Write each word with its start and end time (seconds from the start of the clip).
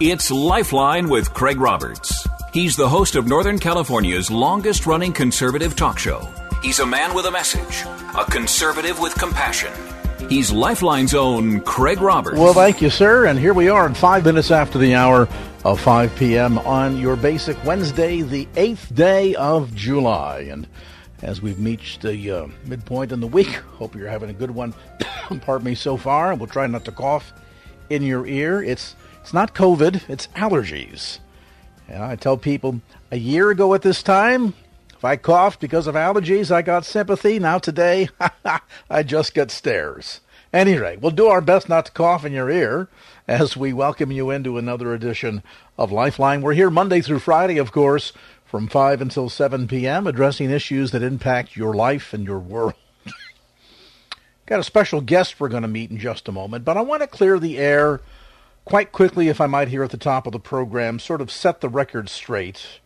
It's 0.00 0.30
Lifeline 0.30 1.10
with 1.10 1.34
Craig 1.34 1.60
Roberts. 1.60 2.26
He's 2.54 2.74
the 2.74 2.88
host 2.88 3.16
of 3.16 3.26
Northern 3.26 3.58
California's 3.58 4.30
longest 4.30 4.86
running 4.86 5.12
conservative 5.12 5.76
talk 5.76 5.98
show. 5.98 6.26
He's 6.62 6.78
a 6.78 6.86
man 6.86 7.14
with 7.14 7.26
a 7.26 7.30
message, 7.30 7.82
a 8.18 8.24
conservative 8.24 8.98
with 8.98 9.14
compassion. 9.14 9.70
He's 10.30 10.50
Lifeline's 10.50 11.14
own 11.14 11.60
Craig 11.60 12.00
Roberts. 12.00 12.38
Well, 12.38 12.54
thank 12.54 12.80
you, 12.80 12.88
sir. 12.88 13.26
And 13.26 13.38
here 13.38 13.52
we 13.52 13.68
are 13.68 13.86
in 13.86 13.92
five 13.92 14.24
minutes 14.24 14.50
after 14.50 14.78
the 14.78 14.94
hour 14.94 15.28
of 15.66 15.78
5 15.80 16.16
p.m. 16.16 16.56
on 16.60 16.96
your 16.96 17.16
basic 17.16 17.62
Wednesday, 17.64 18.22
the 18.22 18.46
8th 18.54 18.94
day 18.94 19.34
of 19.34 19.74
July. 19.74 20.46
And 20.50 20.66
as 21.20 21.42
we've 21.42 21.62
reached 21.62 22.00
the 22.00 22.30
uh, 22.30 22.46
midpoint 22.64 23.12
in 23.12 23.20
the 23.20 23.26
week, 23.26 23.48
hope 23.76 23.94
you're 23.94 24.08
having 24.08 24.30
a 24.30 24.34
good 24.34 24.50
one. 24.50 24.72
Pardon 25.42 25.66
me 25.66 25.74
so 25.74 25.98
far. 25.98 26.30
and 26.32 26.40
We'll 26.40 26.48
try 26.48 26.66
not 26.66 26.86
to 26.86 26.92
cough 26.92 27.34
in 27.90 28.02
your 28.02 28.26
ear. 28.26 28.62
It's 28.62 28.94
it's 29.30 29.34
not 29.34 29.54
COVID, 29.54 30.08
it's 30.08 30.26
allergies. 30.34 31.20
And 31.86 32.02
I 32.02 32.16
tell 32.16 32.36
people 32.36 32.80
a 33.12 33.16
year 33.16 33.50
ago 33.50 33.74
at 33.74 33.82
this 33.82 34.02
time, 34.02 34.54
if 34.92 35.04
I 35.04 35.14
coughed 35.14 35.60
because 35.60 35.86
of 35.86 35.94
allergies, 35.94 36.50
I 36.50 36.62
got 36.62 36.84
sympathy. 36.84 37.38
Now 37.38 37.60
today, 37.60 38.08
I 38.90 39.04
just 39.04 39.32
get 39.32 39.52
stares. 39.52 40.18
Anyway, 40.52 40.96
we'll 40.96 41.12
do 41.12 41.28
our 41.28 41.40
best 41.40 41.68
not 41.68 41.86
to 41.86 41.92
cough 41.92 42.24
in 42.24 42.32
your 42.32 42.50
ear 42.50 42.88
as 43.28 43.56
we 43.56 43.72
welcome 43.72 44.10
you 44.10 44.30
into 44.30 44.58
another 44.58 44.92
edition 44.92 45.44
of 45.78 45.92
Lifeline. 45.92 46.42
We're 46.42 46.54
here 46.54 46.68
Monday 46.68 47.00
through 47.00 47.20
Friday, 47.20 47.58
of 47.58 47.70
course, 47.70 48.12
from 48.44 48.66
5 48.66 49.00
until 49.00 49.28
7 49.28 49.68
p.m., 49.68 50.08
addressing 50.08 50.50
issues 50.50 50.90
that 50.90 51.04
impact 51.04 51.54
your 51.54 51.74
life 51.74 52.12
and 52.12 52.26
your 52.26 52.40
world. 52.40 52.74
Got 54.46 54.58
a 54.58 54.64
special 54.64 55.00
guest 55.00 55.38
we're 55.38 55.48
going 55.48 55.62
to 55.62 55.68
meet 55.68 55.92
in 55.92 55.98
just 55.98 56.26
a 56.26 56.32
moment, 56.32 56.64
but 56.64 56.76
I 56.76 56.80
want 56.80 57.02
to 57.02 57.06
clear 57.06 57.38
the 57.38 57.58
air 57.58 58.00
quite 58.70 58.92
quickly, 58.92 59.26
if 59.26 59.40
I 59.40 59.46
might, 59.46 59.66
here 59.66 59.82
at 59.82 59.90
the 59.90 59.96
top 59.96 60.28
of 60.28 60.32
the 60.32 60.38
program, 60.38 61.00
sort 61.00 61.20
of 61.20 61.32
set 61.32 61.60
the 61.60 61.68
record 61.68 62.08
straight. 62.08 62.78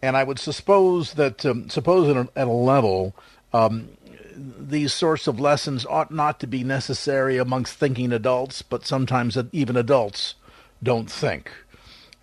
And 0.00 0.16
I 0.16 0.24
would 0.24 0.38
suppose 0.38 1.12
that, 1.14 1.44
um, 1.44 1.68
suppose 1.68 2.08
at 2.08 2.16
a, 2.16 2.28
at 2.34 2.48
a 2.48 2.50
level, 2.50 3.14
um, 3.52 3.90
these 4.34 4.94
sorts 4.94 5.26
of 5.26 5.38
lessons 5.38 5.84
ought 5.84 6.10
not 6.10 6.40
to 6.40 6.46
be 6.46 6.64
necessary 6.64 7.36
amongst 7.36 7.74
thinking 7.74 8.10
adults, 8.10 8.62
but 8.62 8.86
sometimes 8.86 9.36
even 9.52 9.76
adults 9.76 10.34
don't 10.82 11.10
think. 11.10 11.52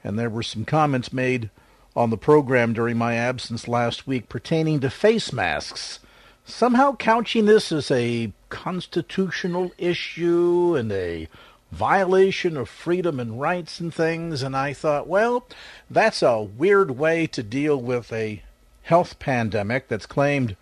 And 0.04 0.18
there 0.18 0.30
were 0.30 0.42
some 0.42 0.66
comments 0.66 1.14
made 1.14 1.52
on 1.96 2.10
the 2.10 2.18
program 2.18 2.74
during 2.74 2.98
my 2.98 3.14
absence 3.14 3.68
last 3.68 4.08
week 4.08 4.30
pertaining 4.30 4.80
to 4.80 4.90
face 4.90 5.32
masks, 5.32 6.00
somehow 6.44 6.96
couching 6.96 7.46
this 7.46 7.72
as 7.72 7.92
a 7.92 8.34
constitutional 8.50 9.72
issue 9.78 10.76
and 10.76 10.92
a 10.92 11.28
violation 11.74 12.56
of 12.56 12.70
freedom 12.70 13.20
and 13.20 13.40
rights 13.40 13.80
and 13.80 13.94
things. 13.94 14.44
And 14.44 14.56
I 14.56 14.74
thought, 14.74 15.08
well, 15.08 15.48
that's 15.90 16.22
a 16.22 16.42
weird 16.42 16.92
way 16.92 17.28
to 17.28 17.44
deal 17.44 17.78
with 17.78 18.12
a 18.14 18.44
health 18.84 19.20
pandemic 19.20 19.88
that's 19.88 20.06
claimed 20.06 20.56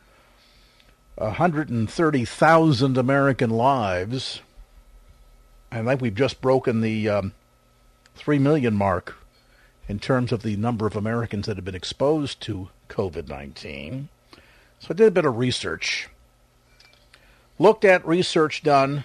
130,000 1.15 2.97
American 2.97 3.49
lives. 3.49 4.41
I 5.71 5.83
think 5.83 6.01
we've 6.01 6.15
just 6.15 6.41
broken 6.41 6.81
the 6.81 7.09
um, 7.09 7.33
3 8.15 8.39
million 8.39 8.75
mark 8.75 9.15
in 9.87 9.99
terms 9.99 10.31
of 10.31 10.43
the 10.43 10.55
number 10.55 10.87
of 10.87 10.95
Americans 10.95 11.45
that 11.47 11.57
have 11.57 11.65
been 11.65 11.75
exposed 11.75 12.41
to 12.41 12.69
COVID 12.89 13.27
19. 13.27 14.09
So 14.79 14.87
I 14.89 14.93
did 14.93 15.07
a 15.07 15.11
bit 15.11 15.25
of 15.25 15.37
research. 15.37 16.09
Looked 17.59 17.85
at 17.85 18.05
research 18.07 18.63
done 18.63 19.03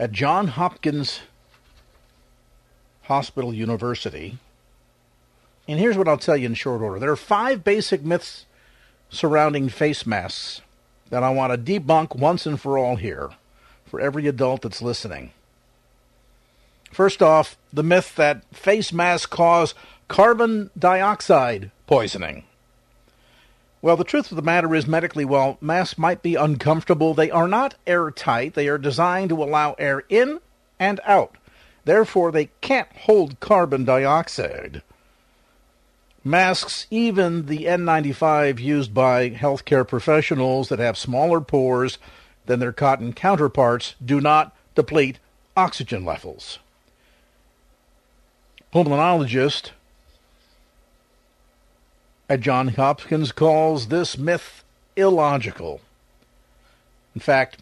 at 0.00 0.12
John 0.12 0.48
Hopkins 0.48 1.20
Hospital 3.02 3.52
University. 3.52 4.38
And 5.68 5.78
here's 5.78 5.98
what 5.98 6.08
I'll 6.08 6.16
tell 6.16 6.38
you 6.38 6.46
in 6.46 6.54
short 6.54 6.80
order. 6.80 6.98
There 6.98 7.10
are 7.10 7.16
five 7.16 7.62
basic 7.62 8.02
myths 8.02 8.46
surrounding 9.10 9.68
face 9.68 10.06
masks 10.06 10.62
that 11.10 11.22
I 11.22 11.28
want 11.28 11.52
to 11.52 11.58
debunk 11.58 12.16
once 12.16 12.46
and 12.46 12.58
for 12.58 12.78
all 12.78 12.96
here 12.96 13.30
for 13.84 14.00
every 14.00 14.26
adult 14.26 14.62
that's 14.62 14.80
listening. 14.80 15.32
First 16.90 17.22
off, 17.22 17.58
the 17.70 17.82
myth 17.82 18.16
that 18.16 18.42
face 18.54 18.94
masks 18.94 19.26
cause 19.26 19.74
carbon 20.08 20.70
dioxide 20.78 21.72
poisoning. 21.86 22.44
Well, 23.82 23.96
the 23.96 24.04
truth 24.04 24.30
of 24.30 24.36
the 24.36 24.42
matter 24.42 24.74
is, 24.74 24.86
medically, 24.86 25.24
while 25.24 25.56
masks 25.60 25.96
might 25.96 26.22
be 26.22 26.34
uncomfortable, 26.34 27.14
they 27.14 27.30
are 27.30 27.48
not 27.48 27.76
airtight. 27.86 28.54
They 28.54 28.68
are 28.68 28.76
designed 28.76 29.30
to 29.30 29.42
allow 29.42 29.74
air 29.78 30.04
in 30.08 30.40
and 30.78 31.00
out. 31.04 31.36
Therefore, 31.86 32.30
they 32.30 32.50
can't 32.60 32.92
hold 32.94 33.40
carbon 33.40 33.86
dioxide. 33.86 34.82
Masks, 36.22 36.86
even 36.90 37.46
the 37.46 37.64
N95 37.64 38.58
used 38.58 38.92
by 38.92 39.30
healthcare 39.30 39.88
professionals 39.88 40.68
that 40.68 40.78
have 40.78 40.98
smaller 40.98 41.40
pores 41.40 41.96
than 42.44 42.60
their 42.60 42.72
cotton 42.72 43.14
counterparts, 43.14 43.94
do 44.04 44.20
not 44.20 44.54
deplete 44.74 45.18
oxygen 45.56 46.04
levels. 46.04 46.58
Pulmonologist 48.74 49.70
Uh, 52.30 52.36
John 52.36 52.68
Hopkins 52.68 53.32
calls 53.32 53.88
this 53.88 54.16
myth 54.16 54.62
illogical. 54.94 55.80
In 57.12 57.20
fact, 57.20 57.58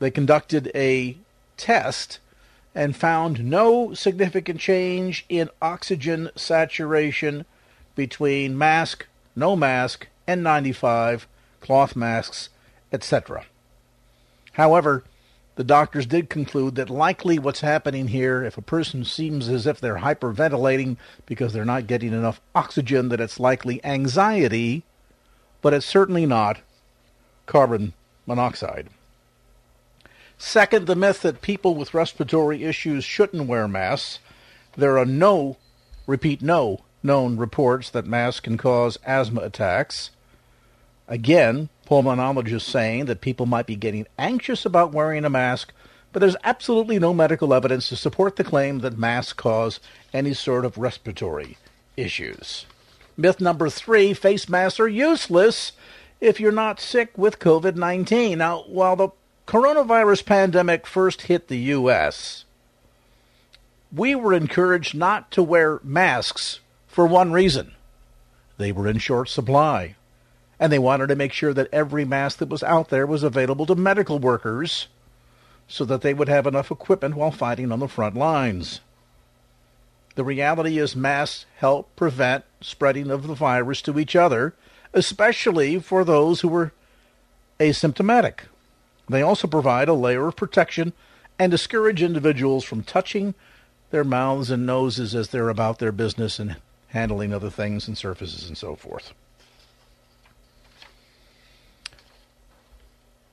they 0.00 0.10
conducted 0.10 0.70
a 0.74 1.16
test 1.56 2.18
and 2.74 2.94
found 2.94 3.42
no 3.42 3.94
significant 3.94 4.60
change 4.60 5.24
in 5.30 5.48
oxygen 5.62 6.28
saturation 6.36 7.46
between 7.94 8.58
mask, 8.58 9.06
no 9.34 9.56
mask, 9.56 10.08
N95, 10.28 11.22
cloth 11.62 11.96
masks, 11.96 12.50
etc. 12.92 13.46
However, 14.52 15.04
the 15.56 15.64
doctors 15.64 16.06
did 16.06 16.30
conclude 16.30 16.74
that 16.76 16.90
likely 16.90 17.38
what's 17.38 17.60
happening 17.60 18.08
here, 18.08 18.44
if 18.44 18.58
a 18.58 18.62
person 18.62 19.04
seems 19.04 19.48
as 19.48 19.66
if 19.66 19.80
they're 19.80 19.96
hyperventilating 19.96 20.98
because 21.24 21.52
they're 21.52 21.64
not 21.64 21.86
getting 21.86 22.12
enough 22.12 22.40
oxygen, 22.54 23.08
that 23.08 23.20
it's 23.20 23.40
likely 23.40 23.82
anxiety, 23.84 24.84
but 25.62 25.72
it's 25.72 25.86
certainly 25.86 26.26
not 26.26 26.60
carbon 27.46 27.94
monoxide. 28.26 28.88
Second, 30.36 30.86
the 30.86 30.94
myth 30.94 31.22
that 31.22 31.40
people 31.40 31.74
with 31.74 31.94
respiratory 31.94 32.62
issues 32.62 33.02
shouldn't 33.02 33.48
wear 33.48 33.66
masks. 33.66 34.18
There 34.76 34.98
are 34.98 35.06
no, 35.06 35.56
repeat, 36.06 36.42
no 36.42 36.80
known 37.02 37.38
reports 37.38 37.88
that 37.90 38.04
masks 38.04 38.40
can 38.40 38.58
cause 38.58 38.98
asthma 39.06 39.40
attacks. 39.40 40.10
Again, 41.08 41.70
pulmonologists 41.86 42.62
saying 42.62 43.06
that 43.06 43.20
people 43.20 43.46
might 43.46 43.66
be 43.66 43.76
getting 43.76 44.06
anxious 44.18 44.66
about 44.66 44.92
wearing 44.92 45.24
a 45.24 45.30
mask, 45.30 45.72
but 46.12 46.20
there's 46.20 46.36
absolutely 46.44 46.98
no 46.98 47.14
medical 47.14 47.54
evidence 47.54 47.88
to 47.88 47.96
support 47.96 48.36
the 48.36 48.44
claim 48.44 48.80
that 48.80 48.98
masks 48.98 49.32
cause 49.32 49.80
any 50.12 50.34
sort 50.34 50.64
of 50.64 50.76
respiratory 50.76 51.56
issues. 51.96 52.66
Myth 53.16 53.40
number 53.40 53.70
three 53.70 54.12
face 54.12 54.48
masks 54.48 54.78
are 54.78 54.88
useless 54.88 55.72
if 56.20 56.40
you're 56.40 56.52
not 56.52 56.80
sick 56.80 57.16
with 57.16 57.38
COVID 57.38 57.76
19. 57.76 58.38
Now, 58.38 58.64
while 58.66 58.96
the 58.96 59.08
coronavirus 59.46 60.26
pandemic 60.26 60.86
first 60.86 61.22
hit 61.22 61.48
the 61.48 61.58
U.S., 61.58 62.44
we 63.92 64.14
were 64.14 64.34
encouraged 64.34 64.94
not 64.94 65.30
to 65.30 65.42
wear 65.42 65.80
masks 65.82 66.60
for 66.86 67.06
one 67.06 67.32
reason 67.32 67.72
they 68.58 68.72
were 68.72 68.88
in 68.88 68.98
short 68.98 69.28
supply 69.28 69.94
and 70.58 70.72
they 70.72 70.78
wanted 70.78 71.08
to 71.08 71.16
make 71.16 71.32
sure 71.32 71.52
that 71.52 71.68
every 71.72 72.04
mask 72.04 72.38
that 72.38 72.48
was 72.48 72.62
out 72.62 72.88
there 72.88 73.06
was 73.06 73.22
available 73.22 73.66
to 73.66 73.74
medical 73.74 74.18
workers 74.18 74.88
so 75.68 75.84
that 75.84 76.00
they 76.00 76.14
would 76.14 76.28
have 76.28 76.46
enough 76.46 76.70
equipment 76.70 77.14
while 77.14 77.30
fighting 77.30 77.72
on 77.72 77.80
the 77.80 77.88
front 77.88 78.14
lines. 78.14 78.80
The 80.14 80.24
reality 80.24 80.78
is 80.78 80.96
masks 80.96 81.44
help 81.56 81.94
prevent 81.94 82.44
spreading 82.60 83.10
of 83.10 83.26
the 83.26 83.34
virus 83.34 83.82
to 83.82 83.98
each 83.98 84.16
other, 84.16 84.54
especially 84.94 85.78
for 85.78 86.04
those 86.04 86.40
who 86.40 86.48
were 86.48 86.72
asymptomatic. 87.60 88.40
They 89.08 89.22
also 89.22 89.46
provide 89.46 89.88
a 89.88 89.94
layer 89.94 90.26
of 90.26 90.36
protection 90.36 90.94
and 91.38 91.50
discourage 91.50 92.02
individuals 92.02 92.64
from 92.64 92.82
touching 92.82 93.34
their 93.90 94.04
mouths 94.04 94.50
and 94.50 94.64
noses 94.64 95.14
as 95.14 95.28
they're 95.28 95.50
about 95.50 95.78
their 95.78 95.92
business 95.92 96.38
and 96.38 96.56
handling 96.88 97.32
other 97.32 97.50
things 97.50 97.86
and 97.86 97.96
surfaces 97.98 98.48
and 98.48 98.56
so 98.56 98.74
forth. 98.74 99.12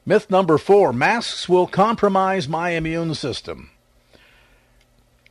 Myth 0.05 0.29
number 0.29 0.57
four 0.57 0.91
masks 0.91 1.47
will 1.47 1.65
compromise 1.65 2.47
my 2.47 2.71
immune 2.71 3.15
system. 3.15 3.69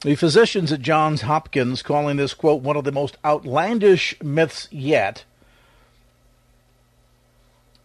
The 0.01 0.15
physicians 0.15 0.73
at 0.73 0.81
Johns 0.81 1.23
Hopkins 1.23 1.83
calling 1.83 2.17
this, 2.17 2.35
quote, 2.35 2.63
one 2.63 2.77
of 2.77 2.85
the 2.85 2.91
most 2.91 3.19
outlandish 3.25 4.21
myths 4.23 4.69
yet, 4.73 5.25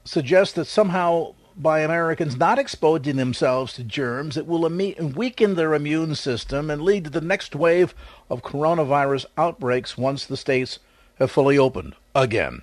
suggest 0.06 0.56
that 0.56 0.66
somehow 0.66 1.36
by 1.58 1.82
Americans 1.82 2.38
not 2.38 2.58
exposing 2.58 3.18
themselves 3.18 3.74
to 3.74 3.84
germs, 3.84 4.38
it 4.38 4.48
will 4.48 4.68
weaken 4.70 5.56
their 5.56 5.74
immune 5.74 6.16
system 6.16 6.70
and 6.70 6.82
lead 6.82 7.04
to 7.04 7.10
the 7.10 7.22
next 7.22 7.56
wave 7.56 7.94
of 8.30 8.44
coronavirus 8.44 9.26
outbreaks 9.38 9.98
once 9.98 10.26
the 10.26 10.38
states 10.38 10.80
have 11.20 11.32
fully 11.32 11.58
opened 11.58 11.96
again. 12.16 12.62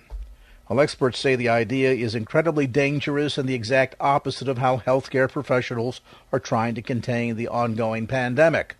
While 0.67 0.81
experts 0.81 1.19
say 1.19 1.37
the 1.37 1.49
idea 1.49 1.93
is 1.93 2.15
incredibly 2.15 2.67
dangerous 2.67 3.37
and 3.37 3.47
the 3.49 3.55
exact 3.55 3.97
opposite 4.01 4.49
of 4.49 4.59
how 4.59 4.79
healthcare 4.79 5.31
professionals 5.31 6.01
are 6.33 6.41
trying 6.41 6.75
to 6.77 6.83
contain 6.83 7.37
the 7.37 7.49
ongoing 7.49 8.07
pandemic. 8.07 8.77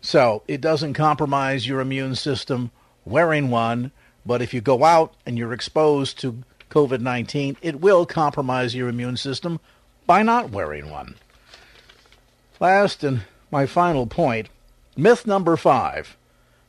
So 0.00 0.42
it 0.48 0.60
doesn't 0.60 0.94
compromise 0.94 1.66
your 1.66 1.80
immune 1.80 2.14
system 2.14 2.70
wearing 3.04 3.50
one, 3.50 3.92
but 4.24 4.40
if 4.40 4.54
you 4.54 4.60
go 4.60 4.84
out 4.84 5.14
and 5.26 5.36
you're 5.36 5.52
exposed 5.52 6.18
to 6.20 6.42
COVID 6.70 7.00
19, 7.00 7.58
it 7.60 7.80
will 7.80 8.06
compromise 8.06 8.74
your 8.74 8.88
immune 8.88 9.16
system 9.16 9.60
by 10.06 10.22
not 10.22 10.50
wearing 10.50 10.90
one. 10.90 11.16
Last 12.60 13.04
and 13.04 13.22
my 13.50 13.66
final 13.66 14.06
point 14.06 14.48
myth 14.96 15.26
number 15.26 15.56
five 15.56 16.16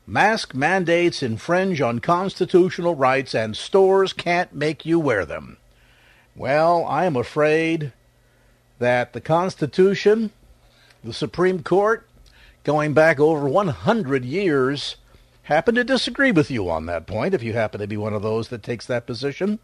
Mask 0.09 0.55
mandates 0.55 1.21
infringe 1.21 1.81
on 1.81 1.99
constitutional 1.99 2.95
rights 2.95 3.35
and 3.35 3.57
stores 3.57 4.13
can't 4.13 4.55
make 4.55 4.85
you 4.85 5.01
wear 5.01 5.25
them. 5.25 5.57
Well, 6.33 6.85
I 6.85 7.03
am 7.03 7.17
afraid 7.17 7.91
that 8.79 9.11
the 9.11 9.19
Constitution, 9.19 10.31
the 11.03 11.11
Supreme 11.11 11.61
Court, 11.61 12.07
going 12.63 12.93
back 12.93 13.19
over 13.19 13.49
100 13.49 14.23
years, 14.23 14.95
happen 15.43 15.75
to 15.75 15.83
disagree 15.83 16.31
with 16.31 16.49
you 16.49 16.69
on 16.69 16.85
that 16.85 17.05
point 17.05 17.33
if 17.33 17.43
you 17.43 17.51
happen 17.51 17.81
to 17.81 17.87
be 17.87 17.97
one 17.97 18.13
of 18.13 18.21
those 18.21 18.47
that 18.47 18.63
takes 18.63 18.85
that 18.85 19.07
position. 19.07 19.59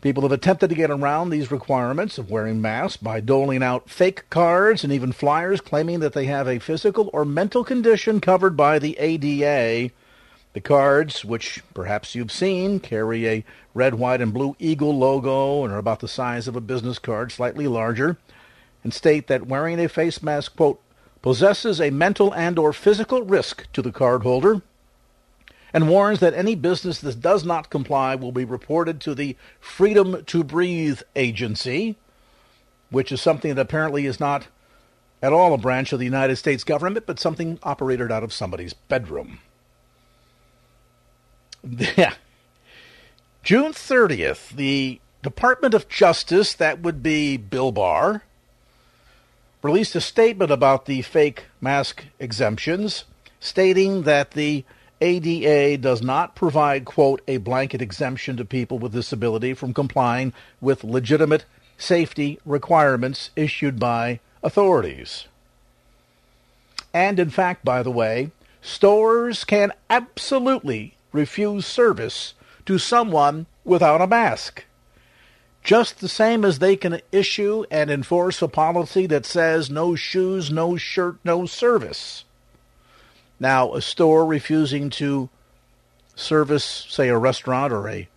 People 0.00 0.22
have 0.22 0.30
attempted 0.30 0.68
to 0.68 0.76
get 0.76 0.92
around 0.92 1.30
these 1.30 1.50
requirements 1.50 2.18
of 2.18 2.30
wearing 2.30 2.62
masks 2.62 2.96
by 2.96 3.18
doling 3.18 3.64
out 3.64 3.90
fake 3.90 4.30
cards 4.30 4.84
and 4.84 4.92
even 4.92 5.10
flyers 5.10 5.60
claiming 5.60 5.98
that 5.98 6.12
they 6.12 6.26
have 6.26 6.46
a 6.46 6.60
physical 6.60 7.10
or 7.12 7.24
mental 7.24 7.64
condition 7.64 8.20
covered 8.20 8.56
by 8.56 8.78
the 8.78 8.96
ADA. 9.00 9.92
The 10.52 10.60
cards, 10.60 11.24
which 11.24 11.64
perhaps 11.74 12.14
you've 12.14 12.30
seen, 12.30 12.78
carry 12.78 13.28
a 13.28 13.44
red, 13.74 13.96
white, 13.96 14.20
and 14.20 14.32
blue 14.32 14.54
eagle 14.60 14.96
logo 14.96 15.64
and 15.64 15.74
are 15.74 15.78
about 15.78 15.98
the 15.98 16.06
size 16.06 16.46
of 16.46 16.54
a 16.54 16.60
business 16.60 17.00
card, 17.00 17.32
slightly 17.32 17.66
larger, 17.66 18.18
and 18.84 18.94
state 18.94 19.26
that 19.26 19.48
wearing 19.48 19.80
a 19.80 19.88
face 19.88 20.22
mask, 20.22 20.54
quote, 20.54 20.80
possesses 21.22 21.80
a 21.80 21.90
mental 21.90 22.32
and 22.34 22.56
or 22.56 22.72
physical 22.72 23.22
risk 23.22 23.66
to 23.72 23.82
the 23.82 23.92
cardholder 23.92 24.62
and 25.72 25.88
warns 25.88 26.20
that 26.20 26.34
any 26.34 26.54
business 26.54 27.00
that 27.00 27.20
does 27.20 27.44
not 27.44 27.70
comply 27.70 28.14
will 28.14 28.32
be 28.32 28.44
reported 28.44 29.00
to 29.00 29.14
the 29.14 29.36
Freedom 29.60 30.24
to 30.24 30.44
Breathe 30.44 31.02
Agency, 31.14 31.96
which 32.90 33.12
is 33.12 33.20
something 33.20 33.54
that 33.54 33.60
apparently 33.60 34.06
is 34.06 34.20
not 34.20 34.46
at 35.22 35.32
all 35.32 35.52
a 35.52 35.58
branch 35.58 35.92
of 35.92 35.98
the 35.98 36.04
United 36.04 36.36
States 36.36 36.64
government, 36.64 37.06
but 37.06 37.18
something 37.18 37.58
operated 37.62 38.10
out 38.10 38.22
of 38.22 38.32
somebody's 38.32 38.74
bedroom. 38.74 39.40
Yeah. 41.96 42.14
June 43.42 43.72
30th, 43.72 44.50
the 44.50 45.00
Department 45.22 45.74
of 45.74 45.88
Justice, 45.88 46.54
that 46.54 46.80
would 46.80 47.02
be 47.02 47.36
Bill 47.36 47.72
Barr, 47.72 48.22
released 49.62 49.96
a 49.96 50.00
statement 50.00 50.50
about 50.50 50.86
the 50.86 51.02
fake 51.02 51.46
mask 51.60 52.04
exemptions, 52.20 53.04
stating 53.40 54.02
that 54.02 54.32
the 54.32 54.64
ADA 55.00 55.78
does 55.78 56.02
not 56.02 56.34
provide, 56.34 56.84
quote, 56.84 57.22
a 57.28 57.36
blanket 57.36 57.80
exemption 57.80 58.36
to 58.36 58.44
people 58.44 58.78
with 58.78 58.92
disability 58.92 59.54
from 59.54 59.72
complying 59.72 60.32
with 60.60 60.84
legitimate 60.84 61.44
safety 61.76 62.38
requirements 62.44 63.30
issued 63.36 63.78
by 63.78 64.20
authorities. 64.42 65.26
And 66.92 67.20
in 67.20 67.30
fact, 67.30 67.64
by 67.64 67.82
the 67.82 67.90
way, 67.90 68.32
stores 68.60 69.44
can 69.44 69.72
absolutely 69.88 70.94
refuse 71.12 71.66
service 71.66 72.34
to 72.66 72.78
someone 72.78 73.46
without 73.64 74.00
a 74.00 74.06
mask. 74.06 74.64
Just 75.62 76.00
the 76.00 76.08
same 76.08 76.44
as 76.44 76.58
they 76.58 76.76
can 76.76 77.00
issue 77.12 77.64
and 77.70 77.90
enforce 77.90 78.40
a 78.40 78.48
policy 78.48 79.06
that 79.06 79.26
says 79.26 79.70
no 79.70 79.94
shoes, 79.94 80.50
no 80.50 80.76
shirt, 80.76 81.16
no 81.24 81.46
service. 81.46 82.24
Now, 83.40 83.74
a 83.74 83.80
store 83.80 84.26
refusing 84.26 84.90
to 84.90 85.28
service, 86.14 86.86
say, 86.88 87.08
a 87.08 87.16
restaurant 87.16 87.72
or 87.72 87.88
a 87.88 88.08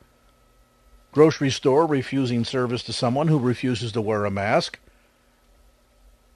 grocery 1.12 1.52
store 1.52 1.86
refusing 1.86 2.44
service 2.44 2.84
to 2.84 2.94
someone 2.94 3.28
who 3.28 3.38
refuses 3.38 3.92
to 3.92 4.02
wear 4.02 4.26
a 4.26 4.32
mask 4.32 4.80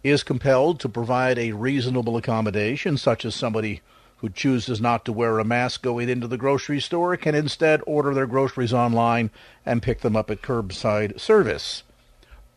is 0.04 0.22
compelled 0.22 0.80
to 0.80 0.90
provide 0.90 1.40
a 1.40 1.54
reasonable 1.54 2.16
accommodation, 2.16 2.96
such 2.96 3.26
as 3.26 3.34
somebody 3.34 3.82
who 4.18 4.30
chooses 4.30 4.80
not 4.80 5.04
to 5.04 5.12
wear 5.12 5.40
a 5.40 5.44
mask 5.44 5.82
going 5.82 6.10
into 6.10 6.28
the 6.28 6.38
grocery 6.38 6.80
store 6.80 7.18
can 7.18 7.34
instead 7.34 7.82
order 7.88 8.14
their 8.14 8.28
groceries 8.28 8.74
online 8.74 9.32
and 9.66 9.82
pick 9.82 10.02
them 10.02 10.16
up 10.16 10.30
at 10.30 10.44
curbside 10.44 11.20
service. 11.20 11.84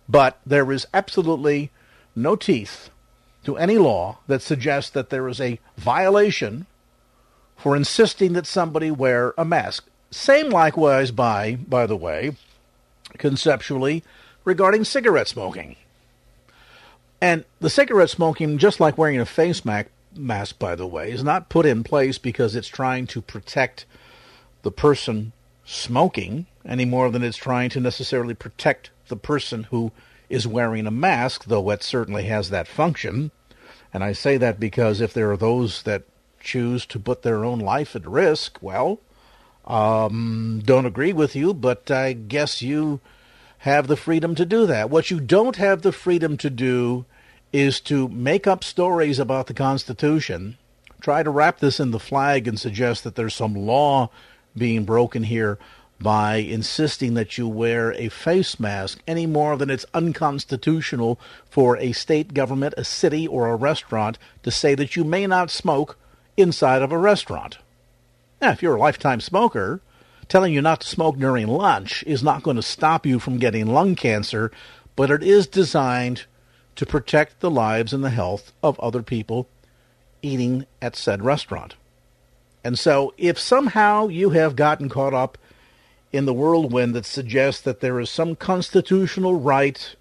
But 0.08 0.38
there 0.44 0.70
is 0.70 0.86
absolutely 0.92 1.70
no 2.14 2.36
teeth 2.36 2.90
to 3.44 3.56
any 3.56 3.78
law 3.78 4.18
that 4.26 4.42
suggests 4.42 4.90
that 4.90 5.10
there 5.10 5.28
is 5.28 5.40
a 5.40 5.58
violation 5.76 6.66
for 7.56 7.76
insisting 7.76 8.32
that 8.34 8.46
somebody 8.46 8.90
wear 8.90 9.34
a 9.36 9.44
mask. 9.44 9.86
Same 10.10 10.48
likewise 10.48 11.10
by, 11.10 11.56
by 11.56 11.86
the 11.86 11.96
way, 11.96 12.36
conceptually 13.18 14.04
regarding 14.44 14.84
cigarette 14.84 15.28
smoking. 15.28 15.76
And 17.20 17.44
the 17.60 17.70
cigarette 17.70 18.10
smoking, 18.10 18.58
just 18.58 18.80
like 18.80 18.96
wearing 18.96 19.18
a 19.18 19.26
face 19.26 19.64
mask, 19.64 19.88
mask, 20.14 20.58
by 20.58 20.74
the 20.74 20.86
way, 20.86 21.10
is 21.10 21.24
not 21.24 21.48
put 21.48 21.66
in 21.66 21.84
place 21.84 22.16
because 22.16 22.54
it's 22.54 22.68
trying 22.68 23.06
to 23.08 23.20
protect 23.20 23.84
the 24.62 24.70
person 24.70 25.32
smoking 25.64 26.46
any 26.64 26.84
more 26.84 27.10
than 27.10 27.22
it's 27.22 27.36
trying 27.36 27.70
to 27.70 27.80
necessarily 27.80 28.34
protect 28.34 28.90
the 29.08 29.16
person 29.16 29.64
who 29.64 29.92
is 30.28 30.46
wearing 30.46 30.86
a 30.86 30.90
mask, 30.90 31.44
though 31.44 31.70
it 31.70 31.82
certainly 31.82 32.24
has 32.24 32.50
that 32.50 32.68
function. 32.68 33.30
And 33.92 34.04
I 34.04 34.12
say 34.12 34.36
that 34.36 34.60
because 34.60 35.00
if 35.00 35.12
there 35.12 35.30
are 35.30 35.36
those 35.36 35.82
that 35.82 36.02
choose 36.40 36.86
to 36.86 36.98
put 36.98 37.22
their 37.22 37.44
own 37.44 37.58
life 37.58 37.96
at 37.96 38.06
risk, 38.06 38.58
well, 38.60 39.00
um, 39.66 40.62
don't 40.64 40.86
agree 40.86 41.12
with 41.12 41.34
you, 41.34 41.52
but 41.54 41.90
I 41.90 42.12
guess 42.12 42.62
you 42.62 43.00
have 43.58 43.86
the 43.86 43.96
freedom 43.96 44.34
to 44.34 44.44
do 44.44 44.66
that. 44.66 44.90
What 44.90 45.10
you 45.10 45.20
don't 45.20 45.56
have 45.56 45.82
the 45.82 45.92
freedom 45.92 46.36
to 46.38 46.50
do 46.50 47.04
is 47.52 47.80
to 47.80 48.08
make 48.08 48.46
up 48.46 48.62
stories 48.62 49.18
about 49.18 49.46
the 49.46 49.54
Constitution, 49.54 50.58
try 51.00 51.22
to 51.22 51.30
wrap 51.30 51.58
this 51.58 51.80
in 51.80 51.90
the 51.90 51.98
flag 51.98 52.46
and 52.46 52.58
suggest 52.58 53.04
that 53.04 53.14
there's 53.14 53.34
some 53.34 53.54
law 53.54 54.10
being 54.56 54.84
broken 54.84 55.24
here 55.24 55.58
by 56.00 56.36
insisting 56.36 57.14
that 57.14 57.36
you 57.36 57.48
wear 57.48 57.92
a 57.94 58.08
face 58.08 58.60
mask 58.60 59.00
any 59.06 59.26
more 59.26 59.56
than 59.56 59.70
it's 59.70 59.86
unconstitutional 59.92 61.18
for 61.50 61.76
a 61.78 61.92
state 61.92 62.34
government, 62.34 62.74
a 62.76 62.84
city, 62.84 63.26
or 63.26 63.48
a 63.48 63.56
restaurant 63.56 64.18
to 64.42 64.50
say 64.50 64.74
that 64.74 64.94
you 64.94 65.02
may 65.02 65.26
not 65.26 65.50
smoke 65.50 65.98
inside 66.36 66.82
of 66.82 66.92
a 66.92 66.98
restaurant. 66.98 67.58
Now, 68.40 68.50
if 68.50 68.62
you're 68.62 68.76
a 68.76 68.80
lifetime 68.80 69.20
smoker, 69.20 69.80
telling 70.28 70.52
you 70.52 70.62
not 70.62 70.82
to 70.82 70.88
smoke 70.88 71.18
during 71.18 71.48
lunch 71.48 72.04
is 72.06 72.22
not 72.22 72.42
going 72.42 72.56
to 72.56 72.62
stop 72.62 73.04
you 73.04 73.18
from 73.18 73.38
getting 73.38 73.66
lung 73.66 73.96
cancer, 73.96 74.52
but 74.94 75.10
it 75.10 75.22
is 75.22 75.46
designed 75.46 76.24
to 76.76 76.86
protect 76.86 77.40
the 77.40 77.50
lives 77.50 77.92
and 77.92 78.04
the 78.04 78.10
health 78.10 78.52
of 78.62 78.78
other 78.78 79.02
people 79.02 79.48
eating 80.22 80.66
at 80.80 80.94
said 80.94 81.24
restaurant. 81.24 81.74
And 82.62 82.78
so, 82.78 83.14
if 83.16 83.38
somehow 83.38 84.08
you 84.08 84.30
have 84.30 84.56
gotten 84.56 84.88
caught 84.88 85.14
up 85.14 85.38
in 86.12 86.24
the 86.24 86.34
whirlwind 86.34 86.94
that 86.94 87.04
suggests 87.04 87.60
that 87.62 87.80
there 87.80 88.00
is 88.00 88.10
some 88.10 88.34
constitutional 88.34 89.38
right, 89.38 89.94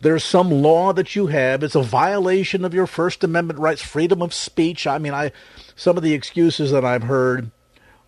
there's 0.00 0.24
some 0.24 0.50
law 0.50 0.92
that 0.92 1.14
you 1.14 1.28
have, 1.28 1.62
it's 1.62 1.74
a 1.74 1.82
violation 1.82 2.64
of 2.64 2.74
your 2.74 2.86
First 2.86 3.24
Amendment 3.24 3.58
rights, 3.58 3.82
freedom 3.82 4.20
of 4.20 4.34
speech. 4.34 4.86
I 4.86 4.98
mean, 4.98 5.14
I 5.14 5.32
some 5.74 5.96
of 5.96 6.02
the 6.02 6.12
excuses 6.12 6.70
that 6.70 6.84
I've 6.84 7.04
heard 7.04 7.50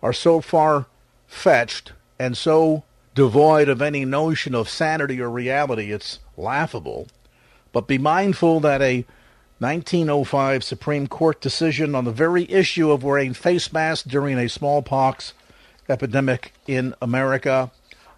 are 0.03 0.13
so 0.13 0.41
far 0.41 0.85
fetched 1.27 1.93
and 2.19 2.37
so 2.37 2.83
devoid 3.15 3.69
of 3.69 3.81
any 3.81 4.05
notion 4.05 4.53
of 4.53 4.69
sanity 4.69 5.21
or 5.21 5.29
reality. 5.29 5.91
It's 5.91 6.19
laughable. 6.37 7.07
But 7.71 7.87
be 7.87 7.97
mindful 7.97 8.59
that 8.59 8.81
a 8.81 9.05
1905 9.59 10.63
Supreme 10.63 11.07
Court 11.07 11.39
decision 11.41 11.95
on 11.95 12.05
the 12.05 12.11
very 12.11 12.49
issue 12.51 12.91
of 12.91 13.03
wearing 13.03 13.33
face 13.33 13.71
masks 13.71 14.07
during 14.07 14.37
a 14.37 14.49
smallpox 14.49 15.33
epidemic 15.89 16.53
in 16.67 16.93
America 17.01 17.71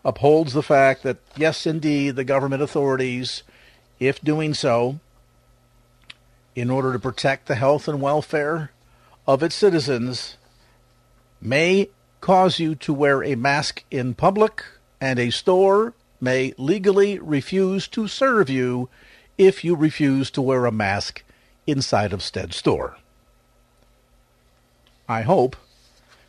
upholds 0.05 0.53
the 0.53 0.63
fact 0.63 1.03
that, 1.03 1.17
yes, 1.35 1.65
indeed, 1.65 2.15
the 2.15 2.23
government 2.23 2.61
authorities, 2.61 3.43
if 3.99 4.21
doing 4.21 4.53
so, 4.53 4.99
in 6.55 6.69
order 6.69 6.93
to 6.93 6.99
protect 6.99 7.47
the 7.47 7.55
health 7.55 7.87
and 7.87 8.01
welfare 8.01 8.71
of 9.27 9.43
its 9.43 9.55
citizens, 9.55 10.37
may 11.41 11.89
cause 12.21 12.59
you 12.59 12.73
to 12.73 12.93
wear 12.93 13.23
a 13.23 13.35
mask 13.35 13.83
in 13.91 14.13
public, 14.13 14.63
and 14.99 15.19
a 15.19 15.29
store 15.29 15.93
may 16.19 16.53
legally 16.57 17.19
refuse 17.19 17.87
to 17.87 18.07
serve 18.07 18.49
you 18.49 18.89
if 19.37 19.63
you 19.63 19.75
refuse 19.75 20.31
to 20.31 20.41
wear 20.41 20.65
a 20.65 20.71
mask 20.71 21.23
inside 21.67 22.13
of 22.13 22.23
Stead 22.23 22.53
store. 22.53 22.97
I 25.07 25.21
hope 25.21 25.55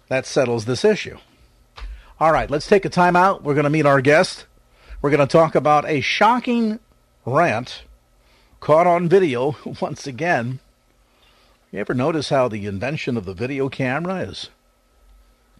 that 0.08 0.26
settles 0.26 0.66
this 0.66 0.84
issue. 0.84 1.18
All 2.20 2.32
right, 2.32 2.50
let's 2.50 2.66
take 2.66 2.84
a 2.84 2.90
time 2.90 3.16
out. 3.16 3.42
We're 3.42 3.54
going 3.54 3.64
to 3.64 3.70
meet 3.70 3.86
our 3.86 4.00
guest. 4.00 4.46
We're 5.00 5.10
going 5.10 5.26
to 5.26 5.26
talk 5.26 5.54
about 5.54 5.88
a 5.88 6.00
shocking 6.00 6.80
rant 7.24 7.82
caught 8.60 8.86
on 8.86 9.08
video 9.08 9.56
once 9.80 10.06
again. 10.06 10.60
You 11.70 11.80
ever 11.80 11.94
notice 11.94 12.30
how 12.30 12.48
the 12.48 12.66
invention 12.66 13.16
of 13.16 13.24
the 13.24 13.34
video 13.34 13.68
camera 13.68 14.20
is 14.20 14.50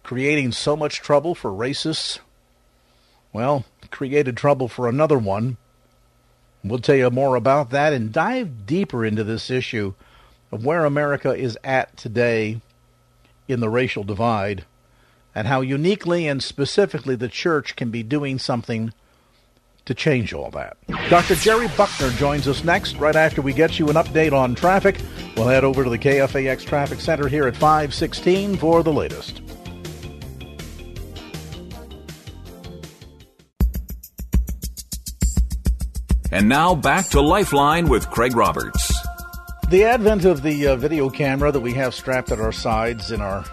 creating 0.03 0.51
so 0.51 0.75
much 0.75 1.01
trouble 1.01 1.35
for 1.35 1.51
racists? 1.51 2.19
Well, 3.31 3.65
created 3.91 4.35
trouble 4.35 4.67
for 4.67 4.87
another 4.87 5.17
one 5.17 5.57
We'll 6.63 6.79
tell 6.79 6.95
you 6.95 7.09
more 7.09 7.35
about 7.35 7.69
that 7.69 7.93
and 7.93 8.11
dive 8.11 8.65
deeper 8.65 9.05
into 9.05 9.23
this 9.23 9.49
issue 9.49 9.93
of 10.51 10.65
where 10.65 10.83
America 10.83 11.33
is 11.33 11.57
at 11.63 11.95
today 11.95 12.59
in 13.47 13.61
the 13.61 13.69
racial 13.69 14.03
divide 14.03 14.65
and 15.39 15.47
how 15.47 15.61
uniquely 15.61 16.27
and 16.27 16.43
specifically 16.43 17.15
the 17.15 17.29
church 17.29 17.77
can 17.77 17.89
be 17.89 18.03
doing 18.03 18.37
something 18.37 18.91
to 19.85 19.93
change 19.93 20.33
all 20.33 20.51
that. 20.51 20.75
Dr. 21.09 21.35
Jerry 21.35 21.69
Buckner 21.77 22.09
joins 22.09 22.45
us 22.45 22.65
next, 22.65 22.97
right 22.97 23.15
after 23.15 23.41
we 23.41 23.53
get 23.53 23.79
you 23.79 23.87
an 23.87 23.95
update 23.95 24.33
on 24.33 24.53
traffic. 24.53 24.97
We'll 25.37 25.47
head 25.47 25.63
over 25.63 25.85
to 25.85 25.89
the 25.89 25.97
KFAX 25.97 26.65
Traffic 26.65 26.99
Center 26.99 27.29
here 27.29 27.47
at 27.47 27.55
516 27.55 28.57
for 28.57 28.83
the 28.83 28.91
latest. 28.91 29.41
And 36.33 36.49
now 36.49 36.75
back 36.75 37.07
to 37.11 37.21
Lifeline 37.21 37.87
with 37.87 38.09
Craig 38.09 38.35
Roberts. 38.35 38.93
The 39.69 39.85
advent 39.85 40.25
of 40.25 40.41
the 40.41 40.67
uh, 40.67 40.75
video 40.75 41.09
camera 41.09 41.53
that 41.53 41.61
we 41.61 41.71
have 41.75 41.95
strapped 41.95 42.33
at 42.33 42.41
our 42.41 42.51
sides 42.51 43.13
in 43.13 43.21
our 43.21 43.45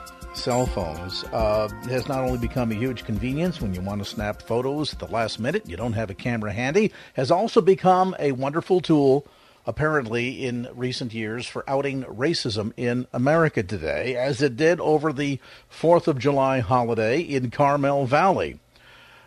cell 0.47 0.65
phones 0.65 1.25
uh, 1.33 1.69
has 1.89 2.07
not 2.07 2.23
only 2.23 2.39
become 2.39 2.71
a 2.71 2.75
huge 2.77 3.05
convenience 3.05 3.61
when 3.61 3.75
you 3.75 3.81
want 3.81 4.01
to 4.01 4.09
snap 4.09 4.41
photos 4.41 4.93
at 4.93 5.01
the 5.01 5.07
last 5.09 5.41
minute, 5.41 5.69
you 5.69 5.77
don't 5.77 5.95
have 5.95 6.09
a 6.09 6.15
camera 6.15 6.53
handy, 6.53 6.93
has 7.15 7.33
also 7.33 7.61
become 7.61 8.15
a 8.21 8.31
wonderful 8.31 8.81
tool 8.81 9.27
apparently 9.67 10.47
in 10.47 10.69
recent 10.73 11.13
years 11.13 11.49
for 11.49 11.69
outing 11.69 12.05
racism 12.05 12.73
in 12.77 13.09
America 13.13 13.61
today, 13.61 14.15
as 14.15 14.41
it 14.41 14.57
did 14.57 14.79
over 14.79 15.13
the 15.13 15.41
4th 15.69 16.07
of 16.07 16.17
July 16.17 16.61
holiday 16.61 17.21
in 17.21 17.51
Carmel 17.51 18.07
Valley 18.07 18.61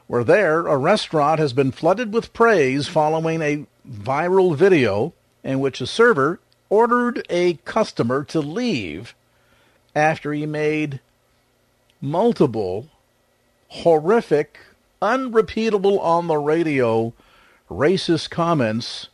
where 0.07 0.23
there 0.23 0.67
a 0.67 0.77
restaurant 0.77 1.37
has 1.37 1.51
been 1.51 1.73
flooded 1.73 2.13
with 2.13 2.31
praise 2.31 2.87
following 2.87 3.41
a 3.41 3.65
viral 3.85 4.55
video 4.55 5.13
in 5.43 5.59
which 5.59 5.81
a 5.81 5.85
server 5.85 6.39
ordered 6.69 7.27
a 7.29 7.55
customer 7.65 8.23
to 8.23 8.39
leave 8.39 9.13
after 9.93 10.31
he 10.31 10.45
made 10.45 11.01
multiple 12.01 12.87
horrific, 13.69 14.59
unrepeatable 15.01 15.99
on 15.99 16.27
the 16.27 16.37
radio 16.37 17.13
racist 17.69 18.29
comments 18.29 19.09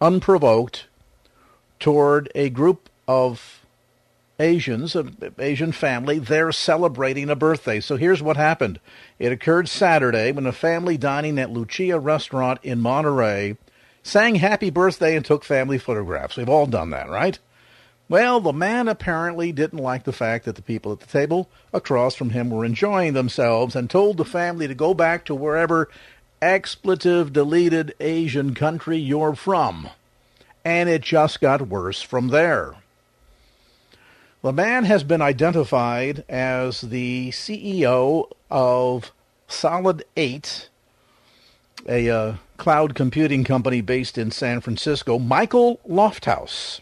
unprovoked 0.00 0.86
toward 1.78 2.30
a 2.34 2.50
group 2.50 2.88
of 3.08 3.64
Asians, 4.38 4.96
an 4.96 5.16
Asian 5.38 5.70
family, 5.70 6.18
they're 6.18 6.50
celebrating 6.50 7.30
a 7.30 7.36
birthday. 7.36 7.80
So 7.80 7.96
here's 7.96 8.22
what 8.22 8.36
happened. 8.36 8.80
It 9.18 9.30
occurred 9.30 9.68
Saturday 9.68 10.32
when 10.32 10.46
a 10.46 10.52
family 10.52 10.96
dining 10.96 11.38
at 11.38 11.50
Lucia 11.50 11.98
Restaurant 11.98 12.58
in 12.62 12.80
Monterey 12.80 13.56
sang 14.02 14.34
happy 14.36 14.70
birthday 14.70 15.16
and 15.16 15.24
took 15.24 15.44
family 15.44 15.78
photographs. 15.78 16.36
We've 16.36 16.48
all 16.48 16.66
done 16.66 16.90
that, 16.90 17.08
right? 17.08 17.38
Well, 18.08 18.40
the 18.40 18.52
man 18.52 18.86
apparently 18.88 19.50
didn't 19.50 19.78
like 19.78 20.04
the 20.04 20.12
fact 20.12 20.44
that 20.44 20.56
the 20.56 20.62
people 20.62 20.92
at 20.92 21.00
the 21.00 21.06
table 21.06 21.48
across 21.72 22.14
from 22.14 22.30
him 22.30 22.50
were 22.50 22.64
enjoying 22.64 23.14
themselves 23.14 23.74
and 23.74 23.88
told 23.88 24.18
the 24.18 24.26
family 24.26 24.68
to 24.68 24.74
go 24.74 24.92
back 24.92 25.24
to 25.24 25.34
wherever 25.34 25.88
expletive 26.42 27.32
deleted 27.32 27.94
Asian 28.00 28.54
country 28.54 28.98
you're 28.98 29.34
from. 29.34 29.88
And 30.64 30.88
it 30.88 31.00
just 31.00 31.40
got 31.40 31.68
worse 31.68 32.02
from 32.02 32.28
there. 32.28 32.74
The 34.42 34.52
man 34.52 34.84
has 34.84 35.02
been 35.02 35.22
identified 35.22 36.24
as 36.28 36.82
the 36.82 37.30
CEO 37.30 38.30
of 38.50 39.12
Solid 39.48 40.04
8, 40.18 40.68
a 41.88 42.10
uh, 42.10 42.34
cloud 42.58 42.94
computing 42.94 43.44
company 43.44 43.80
based 43.80 44.18
in 44.18 44.30
San 44.30 44.60
Francisco, 44.60 45.18
Michael 45.18 45.80
Lofthouse. 45.88 46.80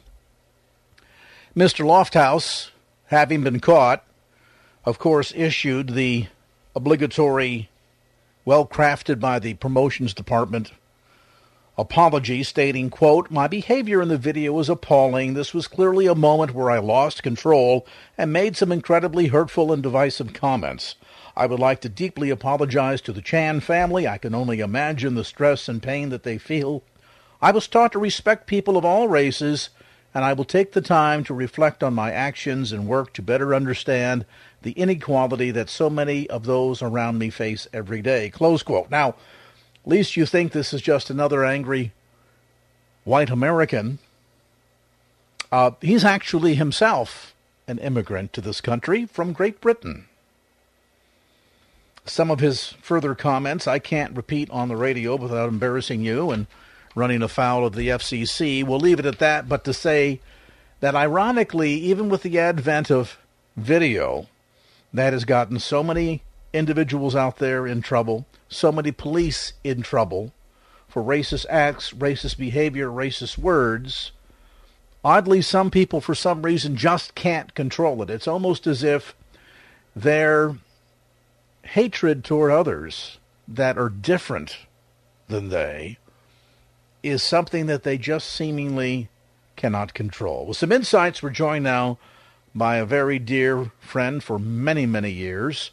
Mr. 1.54 1.84
Lofthouse, 1.84 2.70
having 3.08 3.42
been 3.42 3.60
caught, 3.60 4.02
of 4.86 4.98
course, 4.98 5.34
issued 5.36 5.90
the 5.90 6.26
obligatory, 6.74 7.68
well 8.46 8.66
crafted 8.66 9.20
by 9.20 9.38
the 9.38 9.52
promotions 9.54 10.14
department, 10.14 10.72
apology 11.76 12.42
stating, 12.42 12.88
quote, 12.88 13.30
My 13.30 13.48
behavior 13.48 14.00
in 14.00 14.08
the 14.08 14.16
video 14.16 14.54
was 14.54 14.70
appalling. 14.70 15.34
This 15.34 15.52
was 15.52 15.68
clearly 15.68 16.06
a 16.06 16.14
moment 16.14 16.54
where 16.54 16.70
I 16.70 16.78
lost 16.78 17.22
control 17.22 17.86
and 18.16 18.32
made 18.32 18.56
some 18.56 18.72
incredibly 18.72 19.26
hurtful 19.26 19.74
and 19.74 19.82
divisive 19.82 20.32
comments. 20.32 20.94
I 21.36 21.44
would 21.44 21.60
like 21.60 21.82
to 21.82 21.90
deeply 21.90 22.30
apologize 22.30 23.02
to 23.02 23.12
the 23.12 23.20
Chan 23.20 23.60
family. 23.60 24.08
I 24.08 24.16
can 24.16 24.34
only 24.34 24.60
imagine 24.60 25.16
the 25.16 25.22
stress 25.24 25.68
and 25.68 25.82
pain 25.82 26.08
that 26.08 26.22
they 26.22 26.38
feel. 26.38 26.82
I 27.42 27.50
was 27.50 27.68
taught 27.68 27.92
to 27.92 27.98
respect 27.98 28.46
people 28.46 28.78
of 28.78 28.86
all 28.86 29.06
races, 29.06 29.68
and 30.14 30.24
I 30.24 30.32
will 30.32 30.44
take 30.44 30.72
the 30.72 30.80
time 30.80 31.24
to 31.24 31.34
reflect 31.34 31.82
on 31.82 31.94
my 31.94 32.12
actions 32.12 32.72
and 32.72 32.86
work 32.86 33.12
to 33.14 33.22
better 33.22 33.54
understand 33.54 34.26
the 34.62 34.72
inequality 34.72 35.50
that 35.50 35.70
so 35.70 35.88
many 35.88 36.28
of 36.28 36.44
those 36.44 36.82
around 36.82 37.18
me 37.18 37.30
face 37.30 37.66
every 37.72 38.02
day. 38.02 38.30
Close 38.30 38.62
quote. 38.62 38.90
Now, 38.90 39.14
least 39.84 40.16
you 40.16 40.26
think 40.26 40.52
this 40.52 40.72
is 40.72 40.82
just 40.82 41.10
another 41.10 41.44
angry 41.44 41.92
white 43.04 43.30
American. 43.30 43.98
Uh, 45.50 45.72
he's 45.80 46.04
actually 46.04 46.54
himself 46.54 47.34
an 47.66 47.78
immigrant 47.78 48.32
to 48.32 48.40
this 48.40 48.60
country 48.60 49.06
from 49.06 49.32
Great 49.32 49.60
Britain. 49.60 50.06
Some 52.04 52.30
of 52.30 52.40
his 52.40 52.74
further 52.82 53.14
comments 53.14 53.68
I 53.68 53.78
can't 53.78 54.16
repeat 54.16 54.50
on 54.50 54.68
the 54.68 54.76
radio 54.76 55.16
without 55.16 55.48
embarrassing 55.48 56.02
you 56.02 56.30
and 56.30 56.46
running 56.94 57.22
afoul 57.22 57.66
of 57.66 57.74
the 57.74 57.88
FCC. 57.88 58.64
We'll 58.64 58.80
leave 58.80 58.98
it 58.98 59.06
at 59.06 59.18
that, 59.18 59.48
but 59.48 59.64
to 59.64 59.72
say 59.72 60.20
that 60.80 60.94
ironically, 60.94 61.72
even 61.74 62.08
with 62.08 62.22
the 62.22 62.38
advent 62.38 62.90
of 62.90 63.18
video, 63.56 64.26
that 64.92 65.12
has 65.12 65.24
gotten 65.24 65.58
so 65.58 65.82
many 65.82 66.22
individuals 66.52 67.16
out 67.16 67.38
there 67.38 67.66
in 67.66 67.80
trouble, 67.82 68.26
so 68.48 68.70
many 68.70 68.92
police 68.92 69.54
in 69.64 69.82
trouble 69.82 70.32
for 70.88 71.02
racist 71.02 71.46
acts, 71.48 71.92
racist 71.92 72.36
behavior, 72.36 72.88
racist 72.88 73.38
words. 73.38 74.12
Oddly, 75.04 75.40
some 75.40 75.70
people, 75.70 76.00
for 76.00 76.14
some 76.14 76.42
reason, 76.42 76.76
just 76.76 77.14
can't 77.14 77.54
control 77.54 78.02
it. 78.02 78.10
It's 78.10 78.28
almost 78.28 78.66
as 78.66 78.84
if 78.84 79.14
their 79.96 80.56
hatred 81.62 82.24
toward 82.24 82.52
others 82.52 83.18
that 83.48 83.78
are 83.78 83.88
different 83.88 84.58
than 85.28 85.48
they 85.48 85.96
is 87.02 87.22
something 87.22 87.66
that 87.66 87.82
they 87.82 87.98
just 87.98 88.30
seemingly 88.30 89.08
cannot 89.56 89.94
control. 89.94 90.46
With 90.46 90.56
some 90.56 90.72
insights, 90.72 91.22
we're 91.22 91.30
joined 91.30 91.64
now 91.64 91.98
by 92.54 92.76
a 92.76 92.84
very 92.84 93.18
dear 93.18 93.72
friend 93.80 94.22
for 94.22 94.38
many, 94.38 94.86
many 94.86 95.10
years. 95.10 95.70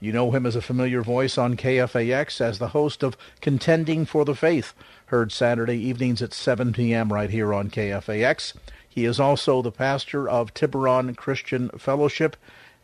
You 0.00 0.12
know 0.12 0.32
him 0.32 0.46
as 0.46 0.56
a 0.56 0.62
familiar 0.62 1.02
voice 1.02 1.38
on 1.38 1.56
KFAX 1.56 2.40
as 2.40 2.58
the 2.58 2.68
host 2.68 3.02
of 3.02 3.16
Contending 3.40 4.04
for 4.04 4.24
the 4.24 4.34
Faith, 4.34 4.74
heard 5.06 5.32
Saturday 5.32 5.76
evenings 5.76 6.20
at 6.20 6.34
7 6.34 6.72
p.m. 6.72 7.12
right 7.12 7.30
here 7.30 7.54
on 7.54 7.70
KFAX. 7.70 8.54
He 8.88 9.04
is 9.04 9.18
also 9.18 9.62
the 9.62 9.72
pastor 9.72 10.28
of 10.28 10.54
Tiburon 10.54 11.14
Christian 11.14 11.68
Fellowship 11.70 12.36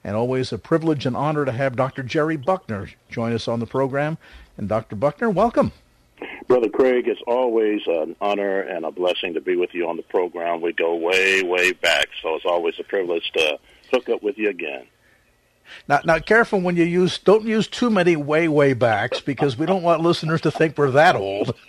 and 0.02 0.16
always 0.16 0.52
a 0.52 0.59
privilege 0.59 1.06
and 1.06 1.16
honor 1.16 1.44
to 1.44 1.52
have 1.52 1.76
Dr. 1.76 2.02
Jerry 2.02 2.37
Buckner 2.37 2.88
join 3.11 3.32
us 3.32 3.47
on 3.47 3.61
the 3.61 3.66
program. 3.66 4.16
And 4.56 4.68
Dr. 4.68 4.97
Buckner, 4.97 5.30
welcome. 5.30 5.73
Brother 6.46 6.68
Craig, 6.68 7.08
it's 7.08 7.20
always 7.26 7.82
an 7.86 8.16
honor 8.20 8.60
and 8.60 8.84
a 8.84 8.90
blessing 8.90 9.34
to 9.34 9.40
be 9.40 9.56
with 9.56 9.74
you 9.74 9.88
on 9.88 9.96
the 9.96 10.02
program. 10.02 10.60
We 10.60 10.72
go 10.72 10.94
way, 10.94 11.42
way 11.42 11.72
back, 11.72 12.08
so 12.22 12.34
it's 12.34 12.44
always 12.44 12.74
a 12.78 12.84
privilege 12.84 13.30
to 13.34 13.58
hook 13.90 14.08
up 14.08 14.22
with 14.22 14.38
you 14.38 14.48
again. 14.48 14.86
Now, 15.88 16.00
now, 16.04 16.18
careful 16.18 16.60
when 16.60 16.76
you 16.76 16.84
use. 16.84 17.18
Don't 17.18 17.44
use 17.44 17.68
too 17.68 17.90
many 17.90 18.16
way, 18.16 18.48
way 18.48 18.72
backs 18.72 19.20
because 19.20 19.56
we 19.56 19.66
don't 19.66 19.82
want 19.82 20.02
listeners 20.02 20.40
to 20.42 20.50
think 20.50 20.76
we're 20.76 20.90
that 20.90 21.16
old. 21.16 21.54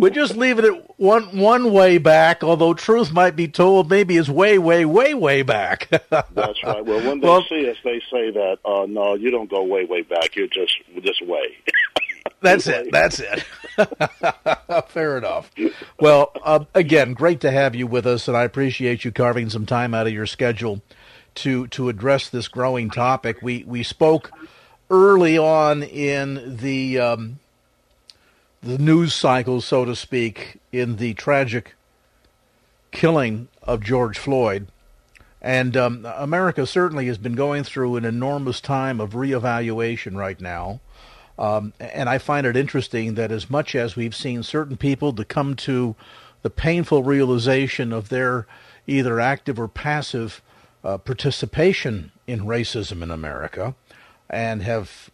we 0.00 0.10
just 0.10 0.36
leave 0.36 0.58
it 0.58 0.64
at 0.64 0.98
one 0.98 1.36
one 1.36 1.72
way 1.72 1.98
back. 1.98 2.42
Although 2.42 2.74
truth 2.74 3.12
might 3.12 3.36
be 3.36 3.48
told, 3.48 3.90
maybe 3.90 4.16
it's 4.16 4.28
way, 4.28 4.58
way, 4.58 4.84
way, 4.84 5.14
way 5.14 5.42
back. 5.42 5.88
That's 6.10 6.62
right. 6.64 6.84
Well, 6.84 7.06
when 7.06 7.20
they 7.20 7.26
well, 7.26 7.44
see 7.48 7.68
us, 7.68 7.76
they 7.84 8.00
say 8.10 8.30
that, 8.30 8.58
uh, 8.64 8.86
"No, 8.86 9.14
you 9.14 9.30
don't 9.30 9.50
go 9.50 9.62
way, 9.62 9.84
way 9.84 10.02
back. 10.02 10.36
You're 10.36 10.48
just 10.48 10.74
this 10.94 11.20
way." 11.22 11.56
That's 12.40 12.66
it. 12.66 12.92
That's 12.92 13.20
it. 13.20 13.44
Fair 14.88 15.18
enough. 15.18 15.50
Well, 15.98 16.32
uh, 16.44 16.64
again, 16.74 17.14
great 17.14 17.40
to 17.40 17.50
have 17.50 17.74
you 17.74 17.86
with 17.86 18.06
us, 18.06 18.28
and 18.28 18.36
I 18.36 18.44
appreciate 18.44 19.04
you 19.04 19.12
carving 19.12 19.48
some 19.50 19.66
time 19.66 19.94
out 19.94 20.06
of 20.06 20.12
your 20.12 20.26
schedule 20.26 20.82
to 21.36 21.66
to 21.68 21.88
address 21.88 22.28
this 22.28 22.48
growing 22.48 22.90
topic. 22.90 23.42
We 23.42 23.64
we 23.66 23.82
spoke 23.82 24.30
early 24.90 25.38
on 25.38 25.82
in 25.82 26.56
the 26.58 26.98
um, 26.98 27.38
the 28.66 28.78
news 28.78 29.14
cycle, 29.14 29.60
so 29.60 29.84
to 29.84 29.94
speak, 29.94 30.58
in 30.72 30.96
the 30.96 31.14
tragic 31.14 31.76
killing 32.90 33.46
of 33.62 33.80
George 33.80 34.18
Floyd. 34.18 34.66
And 35.40 35.76
um, 35.76 36.04
America 36.16 36.66
certainly 36.66 37.06
has 37.06 37.16
been 37.16 37.36
going 37.36 37.62
through 37.62 37.94
an 37.94 38.04
enormous 38.04 38.60
time 38.60 39.00
of 39.00 39.12
reevaluation 39.12 40.16
right 40.16 40.40
now. 40.40 40.80
Um, 41.38 41.74
and 41.78 42.08
I 42.08 42.18
find 42.18 42.44
it 42.44 42.56
interesting 42.56 43.14
that 43.14 43.30
as 43.30 43.48
much 43.48 43.76
as 43.76 43.94
we've 43.94 44.16
seen 44.16 44.42
certain 44.42 44.76
people 44.76 45.12
to 45.12 45.24
come 45.24 45.54
to 45.56 45.94
the 46.42 46.50
painful 46.50 47.04
realization 47.04 47.92
of 47.92 48.08
their 48.08 48.48
either 48.88 49.20
active 49.20 49.60
or 49.60 49.68
passive 49.68 50.42
uh, 50.82 50.98
participation 50.98 52.10
in 52.26 52.40
racism 52.40 53.02
in 53.02 53.12
America 53.12 53.76
and 54.28 54.62
have 54.62 55.10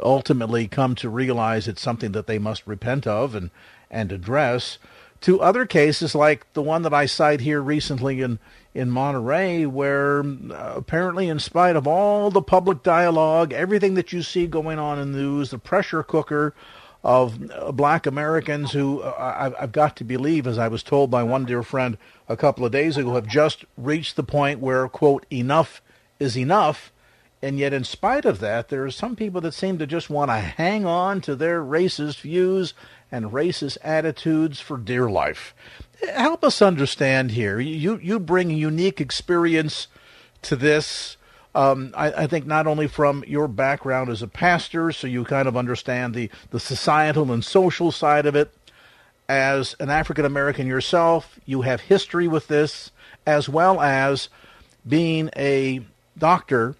ultimately 0.00 0.68
come 0.68 0.94
to 0.96 1.08
realize 1.08 1.68
it's 1.68 1.82
something 1.82 2.12
that 2.12 2.26
they 2.26 2.38
must 2.38 2.66
repent 2.66 3.06
of 3.06 3.34
and, 3.34 3.50
and 3.90 4.12
address, 4.12 4.78
to 5.22 5.40
other 5.40 5.66
cases 5.66 6.14
like 6.14 6.52
the 6.52 6.62
one 6.62 6.82
that 6.82 6.92
I 6.92 7.06
cite 7.06 7.40
here 7.40 7.60
recently 7.60 8.20
in, 8.20 8.38
in 8.74 8.90
Monterey, 8.90 9.66
where 9.66 10.20
uh, 10.20 10.74
apparently, 10.76 11.28
in 11.28 11.38
spite 11.38 11.76
of 11.76 11.86
all 11.86 12.30
the 12.30 12.42
public 12.42 12.82
dialogue, 12.82 13.52
everything 13.52 13.94
that 13.94 14.12
you 14.12 14.22
see 14.22 14.46
going 14.46 14.78
on 14.78 14.98
in 14.98 15.12
the 15.12 15.18
news, 15.18 15.50
the 15.50 15.58
pressure 15.58 16.02
cooker 16.02 16.54
of 17.04 17.50
uh, 17.50 17.72
black 17.72 18.06
Americans 18.06 18.72
who 18.72 19.00
uh, 19.00 19.52
I've 19.58 19.72
got 19.72 19.96
to 19.96 20.04
believe, 20.04 20.46
as 20.46 20.58
I 20.58 20.68
was 20.68 20.82
told 20.82 21.10
by 21.10 21.22
one 21.22 21.44
dear 21.44 21.62
friend 21.62 21.98
a 22.28 22.36
couple 22.36 22.64
of 22.64 22.72
days 22.72 22.96
ago, 22.96 23.14
have 23.14 23.26
just 23.26 23.64
reached 23.76 24.16
the 24.16 24.22
point 24.22 24.60
where, 24.60 24.88
quote, 24.88 25.26
enough 25.30 25.82
is 26.18 26.36
enough 26.36 26.91
and 27.42 27.58
yet, 27.58 27.72
in 27.72 27.82
spite 27.82 28.24
of 28.24 28.38
that, 28.38 28.68
there 28.68 28.84
are 28.84 28.90
some 28.92 29.16
people 29.16 29.40
that 29.40 29.52
seem 29.52 29.76
to 29.78 29.86
just 29.86 30.08
want 30.08 30.30
to 30.30 30.36
hang 30.36 30.86
on 30.86 31.20
to 31.22 31.34
their 31.34 31.60
racist 31.60 32.20
views 32.20 32.72
and 33.10 33.32
racist 33.32 33.78
attitudes 33.82 34.60
for 34.60 34.78
dear 34.78 35.10
life. 35.10 35.52
Help 36.14 36.44
us 36.44 36.62
understand 36.62 37.32
here. 37.32 37.58
You 37.58 37.98
you 37.98 38.20
bring 38.20 38.52
a 38.52 38.54
unique 38.54 39.00
experience 39.00 39.88
to 40.42 40.54
this. 40.54 41.16
Um, 41.54 41.92
I, 41.96 42.12
I, 42.12 42.26
think 42.28 42.46
not 42.46 42.66
only 42.66 42.86
from 42.86 43.24
your 43.26 43.46
background 43.46 44.08
as 44.08 44.22
a 44.22 44.26
pastor, 44.26 44.90
so 44.90 45.06
you 45.06 45.22
kind 45.24 45.46
of 45.46 45.54
understand 45.54 46.14
the, 46.14 46.30
the 46.50 46.58
societal 46.58 47.30
and 47.30 47.44
social 47.44 47.92
side 47.92 48.24
of 48.24 48.34
it. 48.34 48.54
As 49.28 49.76
an 49.78 49.90
African 49.90 50.24
American 50.24 50.66
yourself, 50.66 51.38
you 51.44 51.62
have 51.62 51.82
history 51.82 52.26
with 52.26 52.48
this, 52.48 52.90
as 53.26 53.50
well 53.50 53.82
as 53.82 54.30
being 54.88 55.28
a 55.36 55.82
doctor 56.16 56.74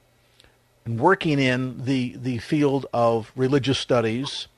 and 0.85 1.01
working 1.01 1.39
in 1.39 1.85
the, 1.85 2.17
the 2.17 2.39
field 2.39 2.87
of 2.93 3.33
religious 3.37 3.79
studies, 3.79 4.49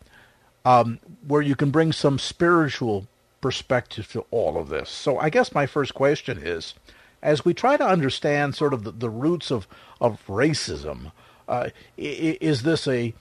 um, 0.64 0.98
where 1.26 1.42
you 1.42 1.54
can 1.54 1.70
bring 1.70 1.92
some 1.92 2.18
spiritual 2.18 3.06
perspective 3.40 4.10
to 4.12 4.24
all 4.30 4.56
of 4.56 4.68
this. 4.68 4.88
So 4.88 5.18
I 5.18 5.28
guess 5.28 5.54
my 5.54 5.66
first 5.66 5.94
question 5.94 6.38
is, 6.38 6.74
as 7.22 7.44
we 7.44 7.54
try 7.54 7.76
to 7.76 7.86
understand 7.86 8.54
sort 8.54 8.72
of 8.72 8.84
the, 8.84 8.90
the 8.90 9.10
roots 9.10 9.50
of, 9.50 9.66
of 10.00 10.26
racism, 10.26 11.12
uh, 11.48 11.70
is 11.96 12.62
this 12.62 12.88
a 12.88 13.14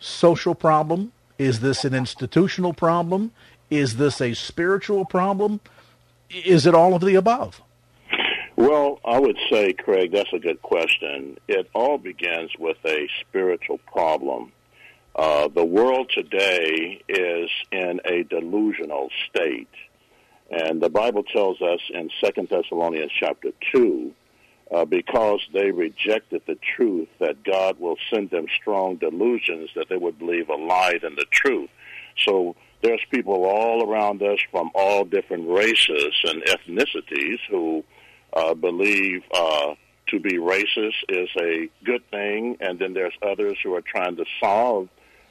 social 0.00 0.54
problem? 0.54 1.12
Is 1.38 1.60
this 1.60 1.84
an 1.84 1.94
institutional 1.94 2.72
problem? 2.72 3.32
Is 3.70 3.96
this 3.96 4.20
a 4.20 4.34
spiritual 4.34 5.04
problem? 5.04 5.60
Is 6.28 6.66
it 6.66 6.74
all 6.74 6.94
of 6.94 7.02
the 7.02 7.14
above? 7.14 7.62
Well, 8.60 9.00
I 9.06 9.18
would 9.18 9.38
say, 9.50 9.72
Craig, 9.72 10.12
that's 10.12 10.34
a 10.34 10.38
good 10.38 10.60
question. 10.60 11.38
It 11.48 11.70
all 11.74 11.96
begins 11.96 12.50
with 12.58 12.76
a 12.84 13.08
spiritual 13.22 13.78
problem. 13.90 14.52
Uh, 15.16 15.48
the 15.48 15.64
world 15.64 16.10
today 16.14 17.00
is 17.08 17.48
in 17.72 18.02
a 18.04 18.22
delusional 18.24 19.08
state. 19.30 19.70
And 20.50 20.82
the 20.82 20.90
Bible 20.90 21.22
tells 21.22 21.62
us 21.62 21.80
in 21.88 22.10
Second 22.22 22.50
Thessalonians 22.50 23.10
chapter 23.18 23.52
2, 23.72 24.12
uh, 24.72 24.84
because 24.84 25.40
they 25.54 25.70
rejected 25.70 26.42
the 26.46 26.58
truth, 26.76 27.08
that 27.18 27.42
God 27.42 27.80
will 27.80 27.96
send 28.12 28.28
them 28.28 28.44
strong 28.60 28.96
delusions 28.96 29.70
that 29.74 29.88
they 29.88 29.96
would 29.96 30.18
believe 30.18 30.50
a 30.50 30.54
lie 30.54 30.98
than 31.00 31.16
the 31.16 31.24
truth. 31.30 31.70
So 32.26 32.56
there's 32.82 33.00
people 33.10 33.46
all 33.46 33.90
around 33.90 34.22
us 34.22 34.40
from 34.50 34.70
all 34.74 35.06
different 35.06 35.48
races 35.48 36.12
and 36.24 36.42
ethnicities 36.42 37.38
who 37.48 37.84
uh, 38.32 38.54
believe 38.54 39.22
uh, 39.32 39.74
to 40.08 40.20
be 40.20 40.38
racist 40.38 40.94
is 41.08 41.28
a 41.40 41.68
good 41.84 42.08
thing, 42.10 42.56
and 42.60 42.78
then 42.78 42.94
there's 42.94 43.14
others 43.22 43.56
who 43.62 43.74
are 43.74 43.82
trying 43.82 44.16
to 44.16 44.24
solve 44.40 44.88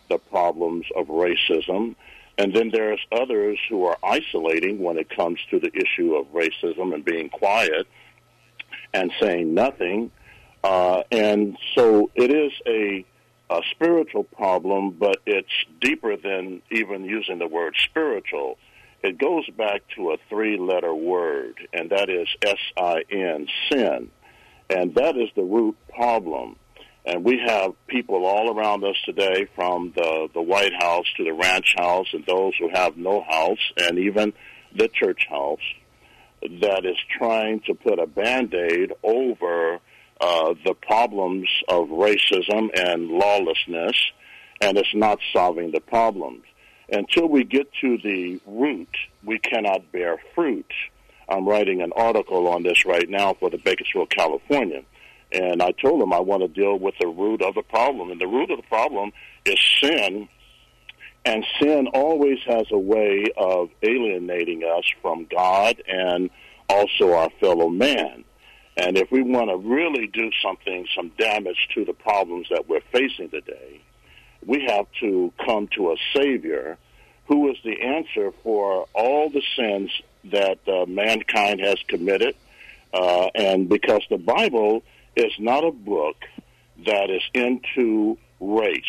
the 0.09 0.17
problems 0.17 0.85
of 0.95 1.07
racism. 1.07 1.95
And 2.37 2.53
then 2.53 2.69
there's 2.69 3.01
others 3.11 3.59
who 3.69 3.85
are 3.85 3.97
isolating 4.01 4.79
when 4.79 4.97
it 4.97 5.09
comes 5.09 5.39
to 5.51 5.59
the 5.59 5.71
issue 5.75 6.15
of 6.15 6.27
racism 6.33 6.93
and 6.93 7.03
being 7.03 7.29
quiet 7.29 7.85
and 8.93 9.11
saying 9.19 9.53
nothing. 9.53 10.11
Uh, 10.63 11.03
and 11.11 11.57
so 11.75 12.09
it 12.15 12.31
is 12.31 12.51
a, 12.65 13.05
a 13.49 13.61
spiritual 13.71 14.23
problem, 14.23 14.91
but 14.91 15.17
it's 15.25 15.51
deeper 15.81 16.15
than 16.15 16.61
even 16.71 17.03
using 17.03 17.39
the 17.39 17.47
word 17.47 17.75
spiritual 17.83 18.57
it 19.03 19.17
goes 19.17 19.49
back 19.57 19.81
to 19.95 20.11
a 20.11 20.17
three 20.29 20.57
letter 20.57 20.93
word, 20.93 21.55
and 21.73 21.89
that 21.91 22.09
is 22.09 22.27
S 22.43 22.57
I 22.77 23.03
N, 23.09 23.47
sin. 23.71 24.11
And 24.69 24.93
that 24.95 25.17
is 25.17 25.29
the 25.35 25.43
root 25.43 25.77
problem. 25.93 26.55
And 27.05 27.23
we 27.23 27.39
have 27.45 27.71
people 27.87 28.25
all 28.25 28.55
around 28.55 28.83
us 28.83 28.97
today, 29.05 29.47
from 29.55 29.93
the, 29.95 30.27
the 30.33 30.41
White 30.41 30.73
House 30.79 31.05
to 31.17 31.23
the 31.23 31.33
ranch 31.33 31.73
house, 31.77 32.07
and 32.13 32.23
those 32.25 32.53
who 32.59 32.69
have 32.71 32.97
no 32.97 33.23
house, 33.27 33.71
and 33.77 33.97
even 33.97 34.33
the 34.75 34.89
church 34.89 35.25
house, 35.27 35.59
that 36.41 36.85
is 36.85 36.97
trying 37.17 37.61
to 37.61 37.73
put 37.73 37.99
a 37.99 38.05
band 38.05 38.53
aid 38.53 38.93
over 39.01 39.79
uh, 40.21 40.53
the 40.65 40.73
problems 40.73 41.49
of 41.67 41.87
racism 41.87 42.69
and 42.75 43.07
lawlessness, 43.07 43.97
and 44.61 44.77
it's 44.77 44.93
not 44.93 45.19
solving 45.33 45.71
the 45.71 45.79
problems. 45.79 46.43
Until 46.91 47.27
we 47.27 47.43
get 47.43 47.71
to 47.81 47.97
the 47.99 48.41
root, 48.47 48.89
we 49.23 49.37
cannot 49.39 49.91
bear 49.91 50.17
fruit. 50.33 50.71
I'm 51.27 51.47
writing 51.47 51.81
an 51.81 51.91
article 51.95 52.47
on 52.47 52.63
this 52.63 52.85
right 52.85 53.07
now 53.07 53.35
for 53.35 53.49
the 53.49 53.57
Bakersfield, 53.57 54.09
California. 54.09 54.83
And 55.31 55.61
I 55.61 55.71
told 55.71 56.01
them 56.01 56.11
I 56.11 56.19
want 56.19 56.41
to 56.41 56.47
deal 56.47 56.79
with 56.79 56.95
the 56.99 57.07
root 57.07 57.43
of 57.43 57.53
the 57.53 57.61
problem. 57.61 58.09
And 58.09 58.19
the 58.19 58.27
root 58.27 58.49
of 58.49 58.57
the 58.57 58.67
problem 58.67 59.11
is 59.45 59.59
sin. 59.81 60.27
And 61.25 61.45
sin 61.61 61.87
always 61.93 62.39
has 62.47 62.65
a 62.71 62.77
way 62.77 63.25
of 63.37 63.69
alienating 63.83 64.63
us 64.63 64.85
from 65.01 65.27
God 65.29 65.83
and 65.87 66.31
also 66.67 67.13
our 67.13 67.29
fellow 67.39 67.69
man. 67.69 68.23
And 68.77 68.97
if 68.97 69.11
we 69.11 69.21
want 69.21 69.49
to 69.49 69.57
really 69.57 70.07
do 70.07 70.31
something, 70.41 70.87
some 70.95 71.11
damage 71.19 71.67
to 71.75 71.85
the 71.85 71.93
problems 71.93 72.47
that 72.49 72.67
we're 72.67 72.81
facing 72.91 73.29
today, 73.29 73.81
we 74.49 74.65
have 74.65 74.87
to 74.99 75.31
come 75.45 75.67
to 75.67 75.91
a 75.91 75.95
Savior 76.15 76.75
who 77.27 77.51
is 77.51 77.57
the 77.63 77.79
answer 77.83 78.31
for 78.41 78.87
all 78.95 79.29
the 79.29 79.43
sins 79.55 79.91
that 80.23 80.57
uh, 80.67 80.87
mankind 80.87 81.59
has 81.59 81.77
committed. 81.87 82.35
Uh, 82.91 83.29
and 83.35 83.69
because 83.69 84.01
the 84.09 84.17
Bible 84.17 84.81
is 85.15 85.31
not 85.37 85.63
a 85.63 85.71
book 85.71 86.15
that 86.83 87.11
is 87.11 87.21
into 87.35 88.17
race, 88.39 88.81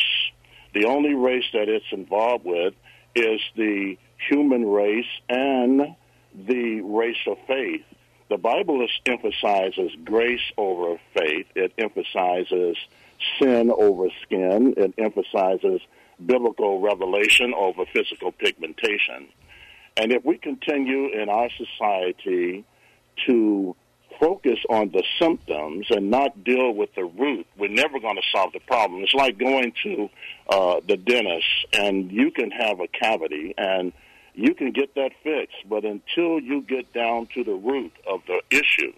the 0.73 0.87
only 0.87 1.13
race 1.13 1.45
that 1.53 1.69
it's 1.69 1.93
involved 1.93 2.47
with 2.47 2.73
is 3.15 3.43
the 3.55 3.99
human 4.31 4.65
race 4.65 5.13
and 5.29 5.95
the 6.35 6.81
race 6.81 7.27
of 7.27 7.37
faith. 7.47 7.85
The 8.31 8.39
Bible 8.39 8.87
emphasizes 9.05 9.91
grace 10.07 10.53
over 10.57 10.99
faith. 11.13 11.49
It 11.55 11.75
emphasizes 11.77 12.79
sin 13.41 13.71
over 13.71 14.09
skin. 14.23 14.75
It 14.77 14.95
emphasizes 14.99 15.81
biblical 16.25 16.81
revelation 16.81 17.55
over 17.57 17.85
physical 17.93 18.33
pigmentation. 18.33 19.29
And 19.97 20.13
if 20.13 20.25
we 20.25 20.39
continue 20.39 21.09
in 21.09 21.29
our 21.29 21.49
society 21.51 22.65
to 23.27 23.77
focus 24.19 24.59
on 24.69 24.91
the 24.91 25.03
symptoms 25.19 25.87
and 25.91 26.11
not 26.11 26.45
deal 26.45 26.73
with 26.73 26.95
the 26.95 27.05
root, 27.05 27.47
we're 27.57 27.69
never 27.69 27.99
going 27.99 28.17
to 28.17 28.23
solve 28.33 28.53
the 28.53 28.61
problem. 28.61 29.03
It's 29.03 29.15
like 29.15 29.39
going 29.39 29.73
to 29.83 30.09
uh, 30.49 30.81
the 30.87 30.97
dentist 30.97 31.47
and 31.73 32.11
you 32.11 32.31
can 32.31 32.51
have 32.51 32.81
a 32.81 32.89
cavity 32.89 33.55
and 33.57 33.93
you 34.35 34.55
can 34.55 34.73
get 34.73 34.95
that 34.95 35.13
fixed, 35.23 35.57
but 35.69 35.85
until 35.85 36.39
you 36.39 36.63
get 36.63 36.93
down 36.93 37.29
to 37.35 37.45
the 37.45 37.53
root 37.53 37.93
of 38.07 38.21
the 38.27 38.41
issue, 38.51 38.93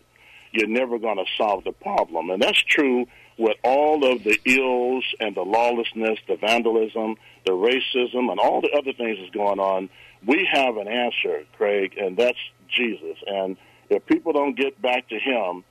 you're 0.52 0.68
never 0.68 0.98
going 0.98 1.16
to 1.16 1.24
solve 1.36 1.64
the 1.64 1.72
problem. 1.72 2.30
And 2.30 2.42
that's 2.42 2.62
true 2.62 3.06
with 3.42 3.56
all 3.64 4.04
of 4.04 4.22
the 4.22 4.38
ills 4.44 5.04
and 5.18 5.34
the 5.34 5.42
lawlessness, 5.42 6.16
the 6.28 6.36
vandalism, 6.36 7.16
the 7.44 7.50
racism, 7.50 8.30
and 8.30 8.38
all 8.38 8.60
the 8.60 8.70
other 8.70 8.92
things 8.92 9.18
that's 9.18 9.34
going 9.34 9.58
on. 9.58 9.90
We 10.24 10.48
have 10.50 10.76
an 10.76 10.86
answer, 10.86 11.42
Craig, 11.58 11.94
and 11.98 12.16
that's 12.16 12.38
Jesus. 12.68 13.16
And 13.26 13.56
if 13.90 14.06
people 14.06 14.32
don't 14.32 14.56
get 14.56 14.80
back 14.80 15.08
to 15.08 15.18
Him, 15.18 15.64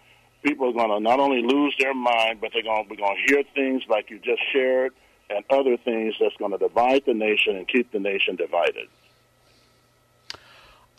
people 0.43 0.69
are 0.69 0.73
going 0.73 0.89
to 0.89 0.99
not 0.99 1.21
only 1.21 1.41
lose 1.41 1.73
their 1.79 1.93
mind, 1.93 2.41
but 2.41 2.51
they're 2.53 2.61
going 2.61 2.89
going 2.89 2.97
to 2.97 3.33
hear 3.33 3.43
things 3.55 3.83
like 3.87 4.09
you 4.09 4.19
just 4.19 4.41
shared 4.51 4.91
and 5.29 5.45
other 5.49 5.77
things 5.77 6.13
that's 6.19 6.35
going 6.35 6.51
to 6.51 6.57
divide 6.57 7.03
the 7.05 7.13
nation 7.13 7.55
and 7.55 7.65
keep 7.69 7.89
the 7.93 7.99
nation 7.99 8.35
divided. 8.35 8.89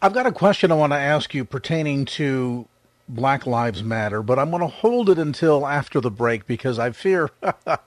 I've 0.00 0.14
got 0.14 0.24
a 0.24 0.32
question 0.32 0.72
I 0.72 0.76
want 0.76 0.94
to 0.94 0.98
ask 0.98 1.35
you 1.35 1.44
pertaining 1.44 2.06
to 2.06 2.66
Black 3.12 3.46
Lives 3.46 3.83
Matter, 3.83 4.22
but 4.22 4.38
I'm 4.38 4.51
going 4.51 4.62
to 4.62 4.66
hold 4.66 5.11
it 5.11 5.18
until 5.18 5.66
after 5.66 6.01
the 6.01 6.11
break 6.11 6.46
because 6.46 6.79
I 6.79 6.92
fear 6.92 7.31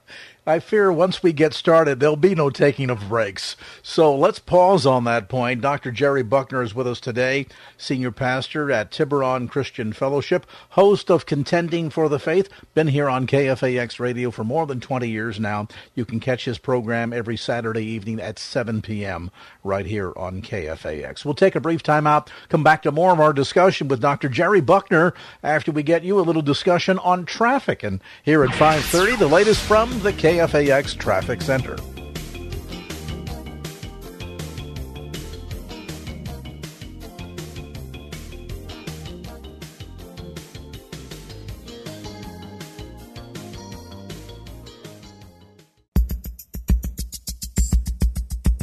I 0.48 0.60
fear 0.60 0.92
once 0.92 1.24
we 1.24 1.32
get 1.32 1.54
started, 1.54 1.98
there'll 1.98 2.14
be 2.14 2.36
no 2.36 2.50
taking 2.50 2.88
of 2.88 3.08
breaks. 3.08 3.56
So 3.82 4.14
let's 4.14 4.38
pause 4.38 4.86
on 4.86 5.02
that 5.02 5.28
point. 5.28 5.60
Dr. 5.60 5.90
Jerry 5.90 6.22
Buckner 6.22 6.62
is 6.62 6.72
with 6.72 6.86
us 6.86 7.00
today, 7.00 7.46
senior 7.76 8.12
pastor 8.12 8.70
at 8.70 8.92
Tiburon 8.92 9.48
Christian 9.48 9.92
Fellowship, 9.92 10.46
host 10.70 11.10
of 11.10 11.26
Contending 11.26 11.90
for 11.90 12.08
the 12.08 12.20
Faith, 12.20 12.48
been 12.74 12.86
here 12.86 13.08
on 13.08 13.26
KFAX 13.26 13.98
radio 13.98 14.30
for 14.30 14.44
more 14.44 14.68
than 14.68 14.78
20 14.78 15.08
years 15.08 15.40
now. 15.40 15.66
You 15.96 16.04
can 16.04 16.20
catch 16.20 16.44
his 16.44 16.58
program 16.58 17.12
every 17.12 17.36
Saturday 17.36 17.84
evening 17.84 18.20
at 18.20 18.38
7 18.38 18.82
p.m. 18.82 19.32
right 19.64 19.86
here 19.86 20.12
on 20.16 20.42
KFAX. 20.42 21.24
We'll 21.24 21.34
take 21.34 21.56
a 21.56 21.60
brief 21.60 21.82
time 21.82 22.06
out, 22.06 22.30
come 22.48 22.62
back 22.62 22.84
to 22.84 22.92
more 22.92 23.12
of 23.12 23.18
our 23.18 23.32
discussion 23.32 23.88
with 23.88 24.00
Dr. 24.00 24.28
Jerry 24.28 24.60
Buckner 24.60 25.12
after 25.42 25.72
we 25.72 25.82
get 25.82 26.04
you 26.04 26.20
a 26.20 26.22
little 26.22 26.40
discussion 26.40 27.00
on 27.00 27.24
traffic. 27.24 27.82
And 27.82 28.00
here 28.22 28.44
at 28.44 28.50
5:30, 28.50 29.18
the 29.18 29.26
latest 29.26 29.60
from 29.62 29.90
the 30.04 30.12
KFAX 30.12 30.35
KFAX 30.36 30.98
Traffic 30.98 31.40
Center. 31.40 31.76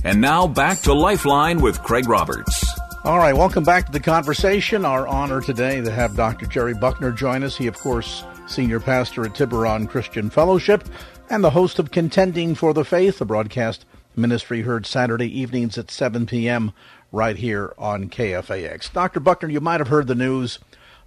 And 0.06 0.22
now 0.22 0.46
back 0.46 0.80
to 0.82 0.94
Lifeline 0.94 1.60
with 1.60 1.82
Craig 1.82 2.08
Roberts. 2.08 2.64
All 3.04 3.18
right, 3.18 3.34
welcome 3.36 3.64
back 3.64 3.88
to 3.88 3.92
the 3.92 4.00
conversation. 4.00 4.86
Our 4.86 5.08
honor 5.08 5.42
today 5.42 5.82
to 5.82 5.90
have 5.90 6.16
Dr. 6.16 6.46
Jerry 6.46 6.76
Buckner 6.76 7.12
join 7.12 7.42
us. 7.42 7.58
He, 7.58 7.66
of 7.66 7.80
course, 7.80 8.24
senior 8.48 8.80
pastor 8.80 9.26
at 9.26 9.36
Tiburon 9.36 9.88
Christian 9.88 10.30
Fellowship, 10.30 10.88
and 11.34 11.44
the 11.44 11.50
host 11.50 11.80
of 11.80 11.90
Contending 11.90 12.54
for 12.54 12.76
the 12.76 12.86
Faith, 12.86 13.20
a 13.20 13.26
broadcast 13.26 13.86
ministry 14.16 14.62
heard 14.62 14.86
Saturday 14.86 15.26
evenings 15.40 15.80
at 15.80 15.90
7 15.90 16.28
p.m. 16.28 16.72
right 17.12 17.36
here 17.36 17.74
on 17.76 18.08
KFAX. 18.08 18.94
Dr. 18.94 19.20
Buckner, 19.20 19.50
you 19.50 19.60
might 19.60 19.80
have 19.80 19.88
heard 19.88 20.06
the 20.06 20.14
news 20.14 20.60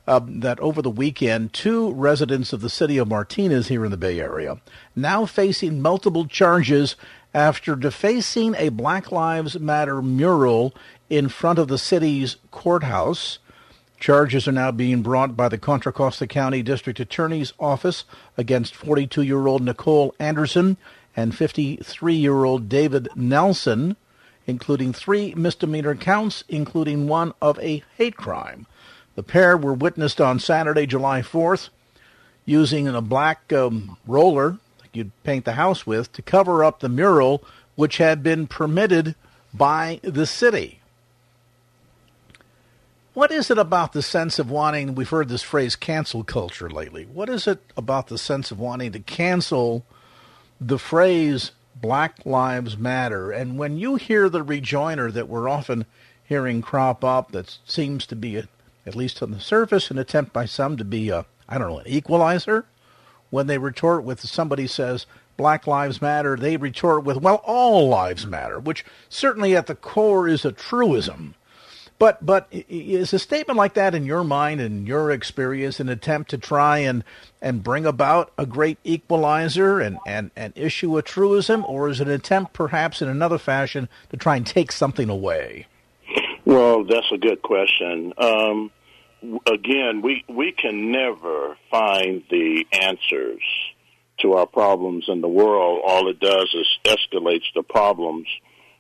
uh, 0.05 0.19
that 0.27 0.59
over 0.59 0.83
the 0.83 0.91
weekend, 0.91 1.53
two 1.53 1.93
residents 1.93 2.53
of 2.53 2.61
the 2.61 2.69
city 2.69 2.99
of 2.99 3.07
Martinez 3.07 3.69
here 3.69 3.85
in 3.85 3.93
the 3.93 3.97
Bay 3.97 4.19
Area 4.19 4.61
now 4.97 5.27
facing 5.27 5.81
multiple 5.81 6.27
charges 6.27 6.97
after 7.33 7.77
defacing 7.77 8.57
a 8.57 8.71
Black 8.71 9.13
Lives 9.13 9.61
Matter 9.61 10.03
mural 10.03 10.75
in 11.09 11.29
front 11.29 11.61
of 11.61 11.69
the 11.69 11.79
city's 11.79 12.35
courthouse. 12.51 13.39
Charges 13.99 14.47
are 14.47 14.53
now 14.53 14.71
being 14.71 15.03
brought 15.03 15.37
by 15.37 15.49
the 15.49 15.59
Contra 15.59 15.93
Costa 15.93 16.27
County 16.27 16.63
District 16.63 17.01
Attorney's 17.01 17.53
Office 17.59 18.05
against 18.37 18.75
42 18.75 19.23
year 19.23 19.47
old 19.47 19.63
Nicole 19.63 20.15
Anderson 20.19 20.77
and 21.17 21.35
53 21.35 22.15
year 22.15 22.45
old 22.45 22.69
David 22.69 23.09
Nelson, 23.17 23.97
including 24.47 24.93
three 24.93 25.35
misdemeanor 25.35 25.95
counts, 25.95 26.45
including 26.49 27.09
one 27.09 27.33
of 27.41 27.59
a 27.59 27.83
hate 27.97 28.17
crime. 28.17 28.67
The 29.15 29.23
pair 29.23 29.57
were 29.57 29.73
witnessed 29.73 30.21
on 30.21 30.39
Saturday, 30.39 30.87
July 30.87 31.23
4th, 31.23 31.71
using 32.45 32.87
a 32.87 33.01
black 33.01 33.53
um, 33.53 33.97
roller 34.07 34.59
you'd 34.97 35.13
paint 35.23 35.45
the 35.45 35.53
house 35.53 35.87
with 35.87 36.13
to 36.15 36.23
cover 36.23 36.65
up 36.65 36.81
the 36.81 36.89
mural 36.89 37.45
which 37.77 37.99
had 37.99 38.23
been 38.23 38.47
permitted 38.47 39.15
by 39.53 40.01
the 40.03 40.27
city. 40.27 40.76
What 43.17 43.33
is 43.33 43.51
it 43.51 43.57
about 43.57 43.95
the 43.95 44.03
sense 44.03 44.39
of 44.39 44.51
wanting, 44.51 44.95
we've 44.95 45.09
heard 45.09 45.31
this 45.31 45.43
phrase 45.43 45.75
cancel 45.75 46.23
culture 46.23 46.69
lately. 46.69 47.05
What 47.05 47.31
is 47.31 47.47
it 47.47 47.63
about 47.75 48.09
the 48.09 48.19
sense 48.19 48.51
of 48.51 48.61
wanting 48.61 48.93
to 48.93 49.01
cancel 49.01 49.87
the 50.61 50.79
phrase 50.79 51.53
Black 51.75 52.27
Lives 52.27 52.77
Matter? 52.77 53.31
And 53.31 53.59
when 53.59 53.79
you 53.79 53.95
hear 53.95 54.29
the 54.29 54.43
rejoinder 54.43 55.11
that 55.11 55.31
we're 55.31 55.49
often 55.49 55.87
hearing 56.25 56.61
crop 56.61 57.03
up 57.03 57.33
that 57.33 57.57
seems 57.65 58.05
to 58.09 58.17
be, 58.17 58.37
a, 58.37 58.49
at 58.85 58.95
least 58.95 59.23
on 59.23 59.31
the 59.31 59.41
surface, 59.41 59.91
an 59.91 59.97
attempt 59.97 60.35
by 60.35 60.45
some 60.45 60.77
to 60.77 60.85
be 60.85 61.09
a, 61.09 61.25
I 61.49 61.57
don't 61.57 61.71
know, 61.71 61.79
an 61.79 61.89
equalizer, 61.89 62.67
when 63.31 63.47
they 63.47 63.57
retort 63.57 64.05
with 64.05 64.21
somebody 64.21 64.67
says 64.67 65.07
Black 65.39 65.67
Lives 65.67 66.03
Matter, 66.03 66.37
they 66.37 66.59
retort 66.59 67.05
with, 67.05 67.17
well, 67.17 67.41
all 67.47 67.89
lives 67.89 68.27
matter, 68.27 68.61
which 68.61 68.85
certainly 69.09 69.57
at 69.57 69.69
the 69.69 69.75
core 69.75 70.29
is 70.29 70.45
a 70.45 70.53
truism. 70.53 71.35
But 71.99 72.25
but 72.25 72.47
is 72.51 73.13
a 73.15 73.19
statement 73.19 73.57
like 73.57 73.75
that 73.75 73.95
in 73.95 74.05
your 74.05 74.23
mind 74.23 74.61
and 74.61 74.87
your 74.87 75.11
experience 75.11 75.81
an 75.81 75.89
attempt 75.89 76.31
to 76.31 76.39
try 76.39 76.79
and 76.79 77.03
and 77.41 77.63
bring 77.63 77.87
about 77.87 78.33
a 78.37 78.45
great 78.45 78.79
equalizer 78.85 79.81
and, 79.81 79.99
and, 80.07 80.31
and 80.37 80.53
issue 80.57 80.99
a 80.99 81.03
truism, 81.03 81.65
or 81.67 81.89
is 81.89 82.01
it 82.01 82.09
an 82.09 82.15
attempt 82.15 82.53
perhaps 82.53 83.01
in 83.01 83.09
another 83.09 83.39
fashion 83.39 83.89
to 84.11 84.17
try 84.17 84.37
and 84.37 84.47
take 84.47 84.73
something 84.73 85.09
away? 85.09 85.67
Well, 86.45 86.85
that's 86.85 87.11
a 87.13 87.19
good 87.19 87.41
question. 87.43 88.13
Um, 88.19 88.71
again, 89.47 90.03
we 90.03 90.25
we 90.29 90.53
can 90.53 90.93
never 90.93 91.57
find 91.71 92.23
the 92.31 92.67
answers 92.73 93.43
to 94.21 94.35
our 94.35 94.47
problems 94.47 95.07
in 95.09 95.21
the 95.21 95.29
world. 95.29 95.83
All 95.87 96.09
it 96.09 96.21
does 96.21 96.55
is 96.55 96.69
escalates 96.85 97.47
the 97.55 97.63
problems 97.63 98.27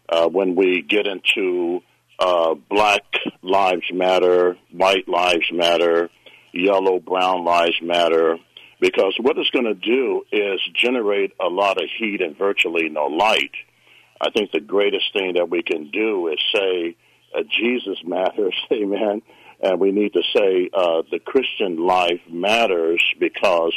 uh, 0.09 0.29
when 0.29 0.55
we 0.55 0.83
get 0.83 1.07
into 1.07 1.83
uh, 2.19 2.55
Black 2.55 3.03
Lives 3.43 3.87
Matter, 3.93 4.57
White 4.73 5.09
Lives 5.09 5.51
Matter, 5.53 6.11
Yellow, 6.53 6.99
Brown 6.99 7.45
Lives 7.45 7.81
Matter, 7.83 8.39
because 8.81 9.15
what 9.21 9.39
it's 9.39 9.51
going 9.51 9.65
to 9.65 9.75
do 9.75 10.23
is 10.33 10.61
generate 10.75 11.33
a 11.41 11.49
lot 11.49 11.83
of 11.83 11.89
heat 11.99 12.21
and 12.21 12.37
virtually 12.37 12.89
no 12.89 13.07
light. 13.07 13.53
I 14.21 14.31
think 14.31 14.53
the 14.53 14.61
greatest 14.61 15.13
thing 15.13 15.35
that 15.35 15.51
we 15.51 15.63
can 15.63 15.91
do 15.91 16.29
is 16.29 16.39
say, 16.55 16.97
uh, 17.37 17.43
Jesus 17.51 17.99
matters, 18.05 18.55
amen. 18.73 19.23
And 19.61 19.81
we 19.81 19.91
need 19.91 20.13
to 20.13 20.23
say 20.35 20.71
uh, 20.73 21.03
the 21.11 21.19
Christian 21.19 21.87
life 21.87 22.21
matters 22.31 23.03
because 23.19 23.73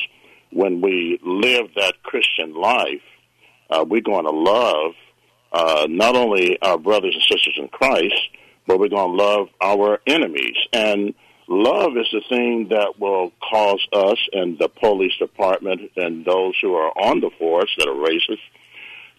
when 0.52 0.82
we 0.82 1.20
live 1.24 1.68
that 1.76 2.04
Christian 2.04 2.54
life, 2.54 3.02
uh, 3.70 3.86
we're 3.88 4.02
going 4.02 4.26
to 4.26 4.32
love 4.32 4.94
uh, 5.52 5.88
not 5.90 6.16
only 6.16 6.58
our 6.62 6.78
brothers 6.78 7.16
and 7.16 7.24
sisters 7.24 7.58
in 7.58 7.68
Christ, 7.70 8.16
but 8.68 8.80
we're 8.80 8.90
going 8.90 9.18
to 9.18 9.24
love 9.24 9.48
our 9.62 10.00
enemies. 10.06 10.56
And 10.72 11.14
love 11.48 11.98
is 11.98 12.08
the 12.12 12.22
thing 12.30 12.68
that 12.70 13.00
will 13.00 13.32
cause 13.42 13.86
us 13.92 14.20
and 14.34 14.60
the 14.60 14.70
police 14.70 15.18
department 15.18 15.92
and 15.96 16.24
those 16.24 16.54
who 16.62 16.76
are 16.76 16.92
on 16.98 17.20
the 17.20 17.32
force 17.40 17.74
that 17.78 17.88
are 17.88 17.96
racist 17.96 18.40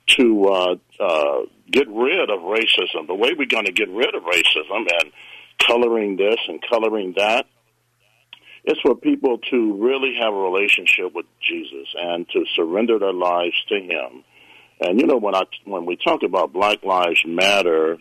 to 0.07 0.45
uh, 0.47 0.75
uh, 1.01 1.41
get 1.71 1.89
rid 1.89 2.31
of 2.31 2.41
racism. 2.41 3.07
The 3.07 3.15
way 3.15 3.33
we're 3.37 3.47
going 3.47 3.67
to 3.67 3.73
get 3.73 3.89
rid 3.89 4.15
of 4.15 4.23
racism 4.23 4.87
and 5.03 5.13
coloring 5.67 6.17
this 6.17 6.39
and 6.49 6.61
coloring 6.69 7.15
that 7.17 7.47
is 8.65 8.79
for 8.83 8.95
people 8.95 9.39
to 9.51 9.75
really 9.83 10.17
have 10.21 10.33
a 10.33 10.37
relationship 10.37 11.15
with 11.15 11.27
Jesus 11.41 11.89
and 11.97 12.29
to 12.31 12.45
surrender 12.55 12.99
their 12.99 13.13
lives 13.13 13.55
to 13.69 13.77
Him 13.77 14.25
and 14.81 15.01
you 15.01 15.07
know, 15.07 15.19
when 15.19 15.35
I 15.35 15.43
when 15.65 15.87
we 15.87 15.97
talk 15.97 16.23
about 16.23 16.53
Black 16.53 16.83
Lives 16.83 17.23
Matter, 17.27 17.99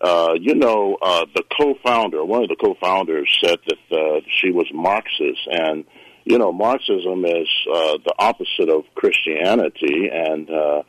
uh, 0.00 0.34
you 0.40 0.54
know, 0.54 0.96
uh, 1.00 1.26
the 1.34 1.42
co-founder, 1.58 2.24
one 2.24 2.42
of 2.42 2.48
the 2.48 2.56
co-founders 2.56 3.28
said 3.44 3.58
that 3.66 3.96
uh, 3.96 4.20
she 4.28 4.50
was 4.50 4.66
Marxist, 4.72 5.46
and 5.50 5.84
you 6.24 6.38
know, 6.38 6.52
Marxism 6.52 7.24
is 7.24 7.48
uh, 7.70 7.98
the 8.04 8.14
opposite 8.18 8.68
of 8.68 8.84
Christianity, 8.94 10.08
and 10.12 10.48
uh, 10.48 10.82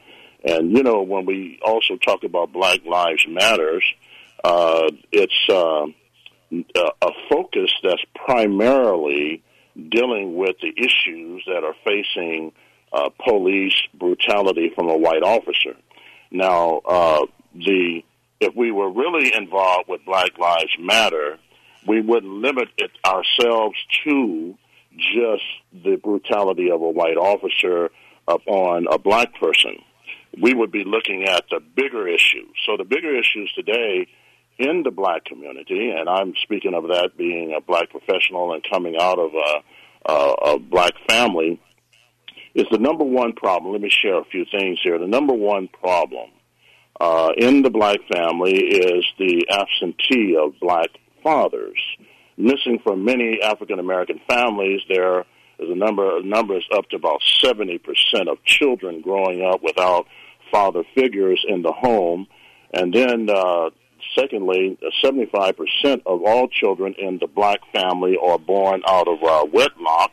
and 0.44 0.72
you 0.78 0.84
know, 0.84 1.02
when 1.02 1.26
we 1.26 1.60
also 1.66 1.98
talk 1.98 2.24
about 2.24 2.54
Black 2.54 2.86
Lives 2.86 3.26
Matters, 3.28 3.84
uh, 4.44 4.90
it's 5.12 5.50
uh, 5.50 5.88
a 6.52 7.12
focus 7.30 7.72
that's 7.84 8.04
primarily 8.14 9.42
dealing 9.90 10.36
with 10.36 10.56
the 10.62 10.72
issues 10.78 11.44
that 11.48 11.64
are 11.64 11.76
facing 11.86 12.52
uh, 12.94 13.10
police 13.24 13.76
brutality 13.94 14.72
from 14.76 14.90
a 14.90 14.98
white 14.98 15.24
officer. 15.24 15.76
Now, 16.32 16.82
uh, 16.86 17.26
the 17.56 18.04
if 18.40 18.56
we 18.56 18.72
were 18.72 18.90
really 18.90 19.34
involved 19.34 19.88
with 19.88 20.04
Black 20.04 20.38
Lives 20.40 20.76
Matter, 20.80 21.38
we 21.88 22.02
wouldn't 22.02 22.42
limit 22.42 22.70
it 22.78 22.92
ourselves 23.06 23.76
to 24.04 24.58
just 24.98 25.44
the 25.72 25.96
brutality 25.98 26.72
of 26.72 26.82
a 26.82 26.90
white 26.90 27.18
officer 27.18 27.92
upon 28.28 28.88
a 28.92 28.98
black 28.98 29.34
person. 29.40 29.78
We 30.40 30.54
would 30.54 30.72
be 30.72 30.84
looking 30.84 31.24
at 31.24 31.46
the 31.50 31.60
bigger 31.60 32.08
issues. 32.08 32.50
So 32.66 32.78
the 32.78 32.84
bigger 32.84 33.16
issues 33.16 33.52
today 33.54 34.08
in 34.58 34.84
the 34.84 34.92
black 34.92 35.26
community, 35.26 35.92
and 35.92 36.10
I'm 36.10 36.34
speaking 36.44 36.74
of 36.74 36.84
that 36.88 37.12
being 37.18 37.54
a 37.56 37.62
black 37.62 37.90
professional 37.90 38.54
and 38.54 38.64
coming 38.70 38.96
out 39.00 39.20
of 39.20 39.32
a, 39.34 40.12
a, 40.12 40.34
a 40.54 40.60
black 40.60 40.94
family, 41.08 41.60
is 42.54 42.66
the 42.72 42.78
number 42.78 43.04
one 43.04 43.34
problem. 43.34 43.74
Let 43.74 43.82
me 43.82 43.90
share 43.90 44.20
a 44.20 44.26
few 44.26 44.46
things 44.52 44.80
here. 44.84 45.00
The 45.00 45.08
number 45.08 45.34
one 45.34 45.68
problem 45.68 46.30
uh, 47.00 47.30
in 47.38 47.62
the 47.62 47.70
black 47.70 47.98
family 48.12 48.54
is 48.54 49.06
the 49.18 49.46
absentee 49.50 50.38
of 50.38 50.60
black 50.60 50.90
fathers. 51.24 51.80
Missing 52.38 52.80
from 52.84 53.06
many 53.06 53.40
African 53.44 53.80
American 53.80 54.20
families, 54.28 54.82
there 54.90 55.22
is 55.60 55.70
a 55.70 55.76
number 55.76 56.18
of 56.18 56.26
numbers 56.26 56.66
up 56.76 56.90
to 56.90 56.96
about 56.96 57.22
seventy 57.44 57.78
percent 57.78 58.30
of 58.30 58.44
children 58.44 59.02
growing 59.02 59.44
up 59.44 59.62
without 59.62 60.08
father 60.52 60.84
figures 60.96 61.44
in 61.48 61.62
the 61.62 61.72
home, 61.72 62.28
and 62.74 62.94
then 62.94 63.30
uh, 63.30 63.70
secondly, 64.18 64.78
seventy 65.04 65.30
five 65.32 65.56
percent 65.56 66.02
of 66.06 66.24
all 66.26 66.48
children 66.48 66.96
in 66.98 67.20
the 67.20 67.28
black 67.28 67.60
family 67.74 68.18
are 68.22 68.40
born 68.40 68.82
out 68.88 69.08
of 69.08 69.22
uh, 69.24 69.46
wedlock, 69.52 70.12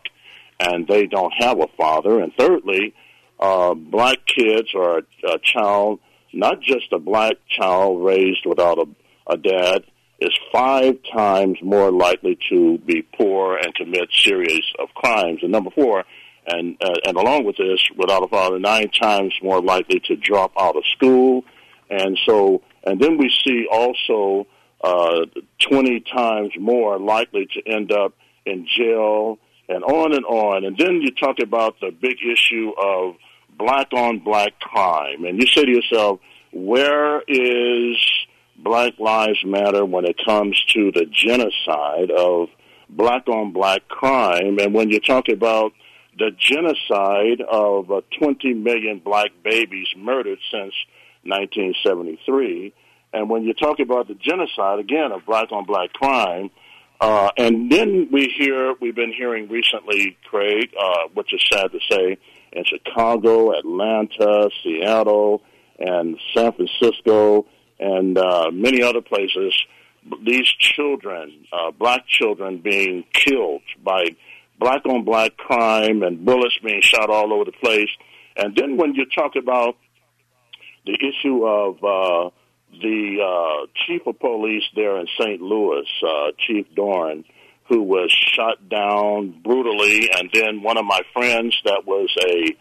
and 0.60 0.86
they 0.86 1.06
don't 1.06 1.32
have 1.38 1.60
a 1.60 1.68
father. 1.76 2.20
And 2.20 2.32
thirdly, 2.38 2.94
uh, 3.38 3.74
black 3.74 4.18
kids 4.26 4.68
are 4.74 4.98
a, 4.98 5.02
a 5.34 5.38
child 5.38 6.00
not 6.32 6.60
just 6.60 6.92
a 6.92 6.98
black 6.98 7.36
child 7.48 8.04
raised 8.04 8.44
without 8.44 8.78
a, 8.78 8.86
a 9.32 9.36
dad 9.36 9.84
is 10.20 10.36
five 10.52 10.96
times 11.12 11.58
more 11.62 11.90
likely 11.92 12.38
to 12.50 12.78
be 12.78 13.02
poor 13.02 13.56
and 13.56 13.74
commit 13.74 14.08
series 14.12 14.62
of 14.78 14.88
crimes. 14.94 15.40
And 15.42 15.52
number 15.52 15.70
four, 15.70 16.04
and 16.46 16.76
uh, 16.82 16.94
and 17.06 17.16
along 17.16 17.44
with 17.44 17.56
this, 17.56 17.80
without 17.96 18.24
a 18.24 18.28
father, 18.28 18.58
nine 18.58 18.90
times 18.90 19.34
more 19.42 19.60
likely 19.60 20.00
to 20.06 20.16
drop 20.16 20.52
out 20.58 20.76
of 20.76 20.82
school. 20.96 21.44
And 21.90 22.18
so, 22.26 22.62
and 22.84 23.00
then 23.00 23.16
we 23.16 23.32
see 23.44 23.66
also 23.70 24.46
uh, 24.82 25.26
20 25.68 26.00
times 26.00 26.52
more 26.58 26.98
likely 26.98 27.48
to 27.54 27.72
end 27.72 27.92
up 27.92 28.14
in 28.44 28.66
jail 28.66 29.38
and 29.68 29.84
on 29.84 30.14
and 30.14 30.24
on. 30.24 30.64
And 30.64 30.76
then 30.76 31.02
you 31.02 31.10
talk 31.10 31.36
about 31.42 31.80
the 31.80 31.90
big 31.90 32.16
issue 32.22 32.72
of 32.80 33.16
black 33.56 33.92
on 33.92 34.20
black 34.20 34.58
crime. 34.58 35.24
And 35.24 35.40
you 35.40 35.46
say 35.46 35.64
to 35.64 35.70
yourself, 35.70 36.20
where 36.52 37.20
is 37.28 37.96
Black 38.56 38.98
Lives 38.98 39.44
Matter 39.44 39.84
when 39.84 40.04
it 40.04 40.16
comes 40.24 40.60
to 40.74 40.90
the 40.92 41.06
genocide 41.06 42.10
of 42.10 42.48
black 42.88 43.28
on 43.28 43.52
black 43.52 43.86
crime? 43.88 44.58
And 44.58 44.74
when 44.74 44.90
you 44.90 45.00
talk 45.00 45.28
about 45.28 45.72
the 46.18 46.30
genocide 46.36 47.40
of 47.40 47.90
uh, 47.90 48.00
20 48.18 48.54
million 48.54 49.00
black 49.04 49.30
babies 49.44 49.88
murdered 49.96 50.38
since 50.50 50.74
1973, 51.24 52.72
and 53.12 53.30
when 53.30 53.44
you 53.44 53.54
talk 53.54 53.78
about 53.78 54.08
the 54.08 54.14
genocide, 54.14 54.80
again, 54.80 55.12
of 55.12 55.24
black 55.26 55.52
on 55.52 55.64
black 55.64 55.92
crime, 55.92 56.50
uh, 57.00 57.30
and 57.36 57.70
then 57.70 58.08
we 58.10 58.32
hear, 58.36 58.74
we've 58.80 58.96
been 58.96 59.12
hearing 59.12 59.48
recently, 59.48 60.16
Craig, 60.28 60.70
uh, 60.78 61.08
which 61.14 61.32
is 61.32 61.42
sad 61.52 61.70
to 61.72 61.78
say, 61.90 62.18
in 62.52 62.64
Chicago, 62.64 63.56
Atlanta, 63.56 64.50
Seattle, 64.62 65.42
and 65.78 66.18
San 66.34 66.52
Francisco, 66.52 67.46
and 67.78 68.18
uh, 68.18 68.50
many 68.52 68.82
other 68.82 69.00
places, 69.00 69.54
these 70.24 70.48
children, 70.58 71.46
uh, 71.52 71.70
black 71.70 72.06
children, 72.08 72.58
being 72.58 73.04
killed 73.12 73.62
by 73.84 74.04
black 74.58 74.84
on 74.86 75.04
black 75.04 75.36
crime 75.36 76.02
and 76.02 76.24
bullets 76.24 76.58
being 76.64 76.80
shot 76.82 77.10
all 77.10 77.32
over 77.32 77.44
the 77.44 77.52
place. 77.52 77.90
And 78.36 78.56
then 78.56 78.76
when 78.76 78.94
you 78.94 79.06
talk 79.06 79.36
about 79.36 79.76
the 80.86 80.94
issue 80.94 81.46
of 81.46 81.84
uh, 81.84 82.30
the 82.72 83.18
uh, 83.22 83.66
chief 83.86 84.06
of 84.06 84.18
police 84.18 84.64
there 84.74 84.98
in 84.98 85.06
St. 85.18 85.40
Louis, 85.40 85.86
uh, 86.06 86.32
Chief 86.38 86.66
Dorn, 86.74 87.24
who 87.68 87.82
was 87.82 88.10
shot 88.10 88.68
down 88.68 89.40
brutally, 89.42 90.10
and 90.10 90.30
then 90.32 90.62
one 90.62 90.78
of 90.78 90.84
my 90.84 91.00
friends 91.12 91.56
that 91.64 91.82
was 91.86 92.08
a, 92.26 92.56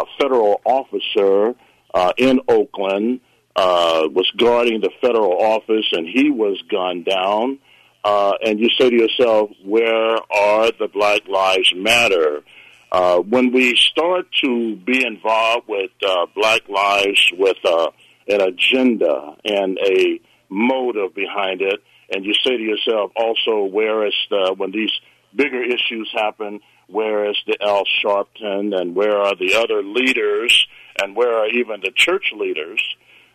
a 0.00 0.04
federal 0.20 0.60
officer 0.64 1.54
uh, 1.94 2.12
in 2.16 2.40
Oakland 2.48 3.20
uh, 3.56 4.08
was 4.10 4.30
guarding 4.36 4.80
the 4.80 4.90
federal 5.00 5.42
office, 5.42 5.86
and 5.92 6.06
he 6.08 6.30
was 6.30 6.62
gunned 6.70 7.04
down. 7.04 7.58
Uh, 8.04 8.32
and 8.44 8.58
you 8.58 8.68
say 8.78 8.90
to 8.90 8.96
yourself, 8.96 9.50
where 9.64 10.16
are 10.16 10.70
the 10.78 10.88
Black 10.92 11.28
Lives 11.28 11.72
Matter? 11.74 12.42
Uh, 12.90 13.18
when 13.18 13.52
we 13.52 13.74
start 13.76 14.26
to 14.42 14.76
be 14.76 15.04
involved 15.04 15.66
with 15.68 15.90
uh, 16.06 16.26
Black 16.34 16.68
Lives 16.68 17.30
with 17.38 17.56
uh, 17.64 17.90
an 18.28 18.40
agenda 18.40 19.36
and 19.44 19.78
a 19.78 20.20
motive 20.48 21.14
behind 21.14 21.62
it, 21.62 21.82
and 22.10 22.24
you 22.24 22.34
say 22.44 22.56
to 22.56 22.62
yourself 22.62 23.12
also, 23.16 23.64
where 23.64 24.06
is 24.06 24.14
the, 24.30 24.54
when 24.56 24.70
these 24.70 24.92
bigger 25.34 25.62
issues 25.62 26.10
happen, 26.14 26.60
where 26.88 27.30
is 27.30 27.36
the 27.46 27.56
Al 27.62 27.84
Sharpton 28.04 28.78
and 28.78 28.94
where 28.94 29.16
are 29.16 29.34
the 29.34 29.54
other 29.54 29.82
leaders 29.82 30.66
and 31.00 31.16
where 31.16 31.38
are 31.38 31.48
even 31.48 31.80
the 31.80 31.90
church 31.94 32.32
leaders? 32.36 32.82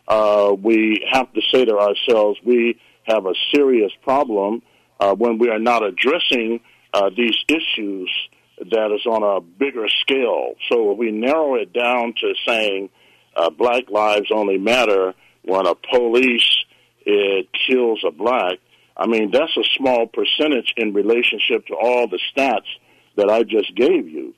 Uh, 0.08 0.54
we 0.58 1.06
have 1.12 1.32
to 1.34 1.41
say 1.52 1.65
to 1.65 1.78
ourselves, 1.78 2.39
we 2.45 2.80
have 3.04 3.26
a 3.26 3.34
serious 3.54 3.91
problem 4.04 4.62
uh, 5.00 5.13
when 5.15 5.38
we 5.38 5.50
are 5.50 5.60
not 5.60 5.84
addressing 5.84 6.60
uh, 6.93 7.10
these 7.15 7.36
issues 7.47 8.12
that 8.60 8.91
is 8.93 9.06
on 9.06 9.23
a 9.23 9.41
bigger 9.41 9.88
scale. 10.02 10.54
So 10.69 10.91
if 10.91 10.97
we 10.97 11.12
narrow 11.12 11.56
it 11.56 11.73
down 11.73 12.13
to 12.21 12.34
saying 12.47 12.89
uh, 13.38 13.50
black 13.50 13.89
lives 13.89 14.30
only 14.34 14.58
matter 14.58 15.13
when 15.43 15.65
a 15.65 15.76
police 15.76 16.65
it 17.06 17.47
kills 17.67 18.04
a 18.06 18.12
black, 18.12 18.58
I 18.97 19.08
mean 19.08 19.32
that's 19.32 19.56
a 19.56 19.63
small 19.78 20.08
percentage 20.08 20.73
in 20.76 20.93
relationship 20.93 21.67
to 21.67 21.76
all 21.76 22.08
the 22.08 22.19
stats 22.36 22.67
that 23.15 23.30
I 23.30 23.43
just 23.43 23.73
gave 23.76 24.08
you. 24.10 24.34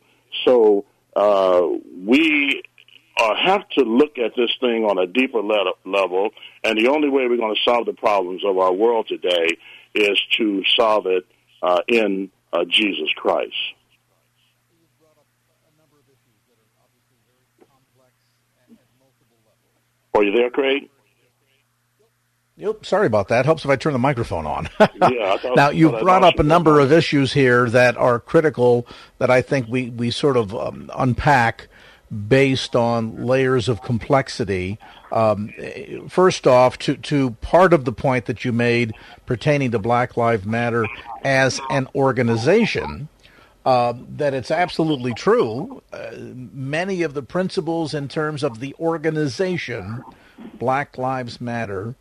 So 0.46 0.86
uh, 1.16 1.62
we 2.06 2.62
uh, 3.20 3.36
have 3.36 3.68
to 3.70 3.82
look 3.84 4.18
at 4.18 4.36
this 4.36 4.52
thing 4.60 4.86
on 4.86 4.98
a 4.98 5.08
deeper 5.08 5.40
le- 5.40 5.74
level, 5.86 6.30
and 6.64 6.78
the 6.78 6.90
only 6.90 7.10
way 7.10 7.28
we're 7.28 7.38
going 7.38 7.56
to 7.56 7.62
solve 7.70 7.86
the 7.86 7.94
problems 7.94 8.44
of 8.46 8.58
our 8.58 8.72
world 8.72 9.08
today 9.08 9.58
is 9.96 10.22
to 10.38 10.64
solve 10.78 11.08
it 11.08 11.26
uh, 11.62 11.82
in 11.88 12.30
uh, 12.54 12.64
Jesus 12.70 13.10
Christ. 13.16 13.56
Are 20.20 20.24
you 20.24 20.34
there, 20.34 20.50
Craig? 20.50 20.90
Yep, 22.58 22.86
sorry 22.86 23.08
about 23.08 23.30
that. 23.30 23.46
Helps 23.46 23.64
if 23.64 23.72
I 23.72 23.78
turn 23.78 23.94
the 23.94 24.00
microphone 24.00 24.46
on. 24.46 24.68
yeah, 24.80 25.38
thought, 25.38 25.56
now, 25.56 25.70
you've 25.70 25.98
brought 26.02 26.26
up 26.26 26.40
a 26.40 26.44
number 26.44 26.82
of 26.82 26.92
issues 26.92 27.32
here 27.32 27.70
that 27.70 27.96
are 27.96 28.20
critical 28.20 28.86
that 29.20 29.32
I 29.32 29.42
think 29.42 29.70
we, 29.70 29.92
we 29.92 30.12
sort 30.12 30.36
of 30.36 30.54
um, 30.54 30.92
unpack 30.94 31.70
based 32.28 32.76
on 32.76 33.26
layers 33.26 33.70
of 33.70 33.82
complexity. 33.82 34.78
Um, 35.10 35.54
first 36.10 36.48
off, 36.48 36.78
to, 36.80 36.98
to 36.98 37.32
part 37.40 37.72
of 37.72 37.86
the 37.86 37.94
point 37.94 38.26
that 38.26 38.44
you 38.44 38.52
made 38.52 38.96
pertaining 39.26 39.72
to 39.72 39.80
Black 39.80 40.18
Lives 40.18 40.46
Matter 40.46 40.86
as 41.24 41.62
an 41.70 41.88
organization, 41.96 43.08
uh, 43.70 43.94
that 44.18 44.34
it's 44.34 44.50
absolutely 44.50 45.14
true. 45.14 45.84
Uh, 45.94 46.10
many 46.18 47.04
of 47.04 47.14
the 47.14 47.22
principles 47.22 47.94
in 47.94 48.08
terms 48.08 48.42
of 48.42 48.60
the 48.60 48.74
organization, 48.80 50.04
Black 50.56 50.98
Lives 50.98 51.40
Matter, 51.40 51.94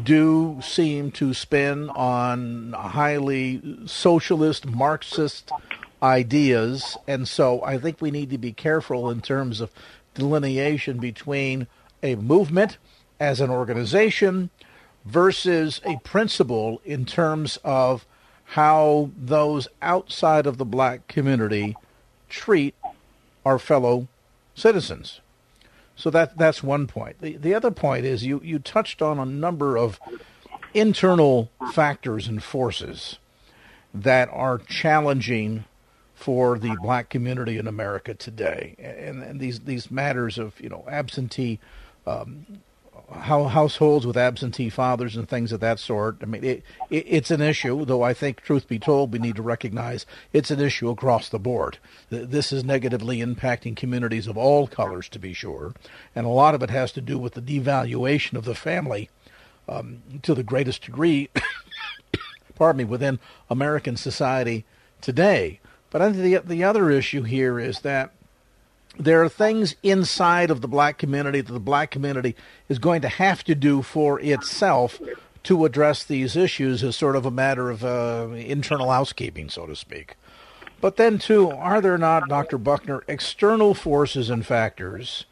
do 0.00 0.60
seem 0.62 1.10
to 1.10 1.34
spin 1.34 1.90
on 1.90 2.74
highly 2.74 3.60
socialist, 3.86 4.66
Marxist 4.66 5.50
ideas. 6.00 6.96
And 7.08 7.26
so 7.26 7.60
I 7.64 7.76
think 7.76 8.00
we 8.00 8.12
need 8.12 8.30
to 8.30 8.38
be 8.38 8.52
careful 8.52 9.10
in 9.10 9.20
terms 9.20 9.60
of 9.60 9.72
delineation 10.14 10.98
between 10.98 11.66
a 12.04 12.14
movement 12.14 12.78
as 13.18 13.40
an 13.40 13.50
organization 13.50 14.50
versus 15.04 15.80
a 15.84 15.96
principle 16.04 16.80
in 16.84 17.04
terms 17.04 17.58
of 17.64 18.06
how 18.50 19.10
those 19.16 19.68
outside 19.80 20.44
of 20.44 20.58
the 20.58 20.64
black 20.64 21.06
community 21.06 21.76
treat 22.28 22.74
our 23.46 23.60
fellow 23.60 24.08
citizens. 24.56 25.20
So 25.94 26.10
that 26.10 26.36
that's 26.36 26.60
one 26.60 26.88
point. 26.88 27.20
The 27.20 27.36
the 27.36 27.54
other 27.54 27.70
point 27.70 28.04
is 28.04 28.26
you, 28.26 28.40
you 28.42 28.58
touched 28.58 29.02
on 29.02 29.20
a 29.20 29.24
number 29.24 29.76
of 29.76 30.00
internal 30.74 31.48
factors 31.72 32.26
and 32.26 32.42
forces 32.42 33.18
that 33.94 34.28
are 34.32 34.58
challenging 34.58 35.64
for 36.14 36.58
the 36.58 36.76
black 36.82 37.08
community 37.08 37.56
in 37.56 37.68
America 37.68 38.14
today, 38.14 38.74
and, 38.80 39.22
and 39.22 39.38
these 39.38 39.60
these 39.60 39.92
matters 39.92 40.38
of 40.38 40.60
you 40.60 40.68
know 40.68 40.84
absentee 40.88 41.60
um, 42.04 42.46
how 43.12 43.44
households 43.44 44.06
with 44.06 44.16
absentee 44.16 44.70
fathers 44.70 45.16
and 45.16 45.28
things 45.28 45.52
of 45.52 45.60
that 45.60 45.78
sort. 45.78 46.18
I 46.22 46.26
mean, 46.26 46.44
it, 46.44 46.62
it, 46.90 47.04
it's 47.06 47.30
an 47.30 47.40
issue, 47.40 47.84
though 47.84 48.02
I 48.02 48.14
think, 48.14 48.40
truth 48.40 48.68
be 48.68 48.78
told, 48.78 49.12
we 49.12 49.18
need 49.18 49.36
to 49.36 49.42
recognize 49.42 50.06
it's 50.32 50.50
an 50.50 50.60
issue 50.60 50.88
across 50.90 51.28
the 51.28 51.38
board. 51.38 51.78
This 52.08 52.52
is 52.52 52.64
negatively 52.64 53.18
impacting 53.18 53.76
communities 53.76 54.26
of 54.26 54.36
all 54.36 54.66
colors, 54.66 55.08
to 55.10 55.18
be 55.18 55.32
sure, 55.32 55.74
and 56.14 56.26
a 56.26 56.30
lot 56.30 56.54
of 56.54 56.62
it 56.62 56.70
has 56.70 56.92
to 56.92 57.00
do 57.00 57.18
with 57.18 57.34
the 57.34 57.42
devaluation 57.42 58.34
of 58.34 58.44
the 58.44 58.54
family 58.54 59.10
um, 59.68 60.02
to 60.22 60.34
the 60.34 60.42
greatest 60.42 60.84
degree. 60.84 61.28
pardon 62.54 62.78
me, 62.78 62.84
within 62.84 63.18
American 63.48 63.96
society 63.96 64.66
today. 65.00 65.60
But 65.90 66.02
I 66.02 66.12
think 66.12 66.22
the 66.22 66.54
the 66.54 66.62
other 66.62 66.90
issue 66.90 67.22
here 67.22 67.58
is 67.58 67.80
that 67.80 68.12
there 68.98 69.22
are 69.22 69.28
things 69.28 69.76
inside 69.82 70.50
of 70.50 70.60
the 70.60 70.68
black 70.68 70.98
community 70.98 71.40
that 71.40 71.52
the 71.52 71.60
black 71.60 71.90
community 71.90 72.36
is 72.68 72.78
going 72.78 73.02
to 73.02 73.08
have 73.08 73.44
to 73.44 73.54
do 73.54 73.82
for 73.82 74.20
itself 74.20 75.00
to 75.42 75.64
address 75.64 76.04
these 76.04 76.36
issues 76.36 76.84
as 76.84 76.96
sort 76.96 77.16
of 77.16 77.24
a 77.24 77.30
matter 77.30 77.70
of 77.70 77.84
uh, 77.84 78.28
internal 78.34 78.90
housekeeping, 78.90 79.48
so 79.48 79.66
to 79.66 79.74
speak. 79.74 80.16
But 80.80 80.96
then, 80.96 81.18
too, 81.18 81.50
are 81.50 81.80
there 81.80 81.98
not, 81.98 82.28
Dr. 82.28 82.58
Buckner, 82.58 83.04
external 83.06 83.74
forces 83.74 84.30
and 84.30 84.44
factors 84.46 85.26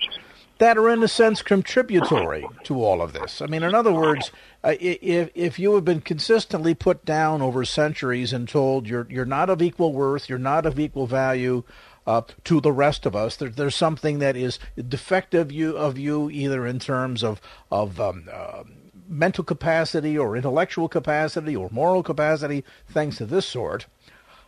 that 0.59 0.77
are, 0.77 0.91
in 0.91 1.03
a 1.03 1.09
sense, 1.09 1.41
contributory 1.41 2.45
to 2.65 2.83
all 2.83 3.01
of 3.01 3.15
this? 3.15 3.41
I 3.41 3.47
mean, 3.47 3.63
in 3.63 3.75
other 3.75 3.93
words, 3.93 4.31
uh, 4.63 4.75
if 4.79 5.31
if 5.35 5.59
you 5.59 5.75
have 5.75 5.85
been 5.85 6.01
consistently 6.01 6.75
put 6.75 7.05
down 7.05 7.41
over 7.41 7.65
centuries 7.65 8.33
and 8.33 8.49
told 8.49 8.89
you're 8.89 9.07
you're 9.09 9.25
not 9.25 9.49
of 9.49 9.63
equal 9.63 9.93
worth, 9.93 10.29
you're 10.29 10.39
not 10.39 10.67
of 10.67 10.79
equal 10.79 11.07
value, 11.07 11.63
uh, 12.09 12.23
to 12.43 12.61
the 12.63 12.73
rest 12.73 13.05
of 13.05 13.15
us. 13.15 13.37
There, 13.37 13.51
there's 13.51 13.77
something 13.77 14.19
that 14.21 14.35
is 14.35 14.59
defective 14.89 15.53
you, 15.53 15.77
of 15.77 15.99
you, 15.99 16.31
either 16.31 16.67
in 16.67 16.79
terms 16.79 17.23
of 17.23 17.39
of 17.71 18.01
um, 18.01 18.31
uh, 18.33 18.63
mental 19.07 19.45
capacity 19.45 20.17
or 20.17 20.35
intellectual 20.35 20.89
capacity 20.89 21.55
or 21.55 21.69
moral 21.71 22.03
capacity, 22.03 22.65
things 22.89 23.21
of 23.21 23.29
this 23.29 23.47
sort. 23.47 23.85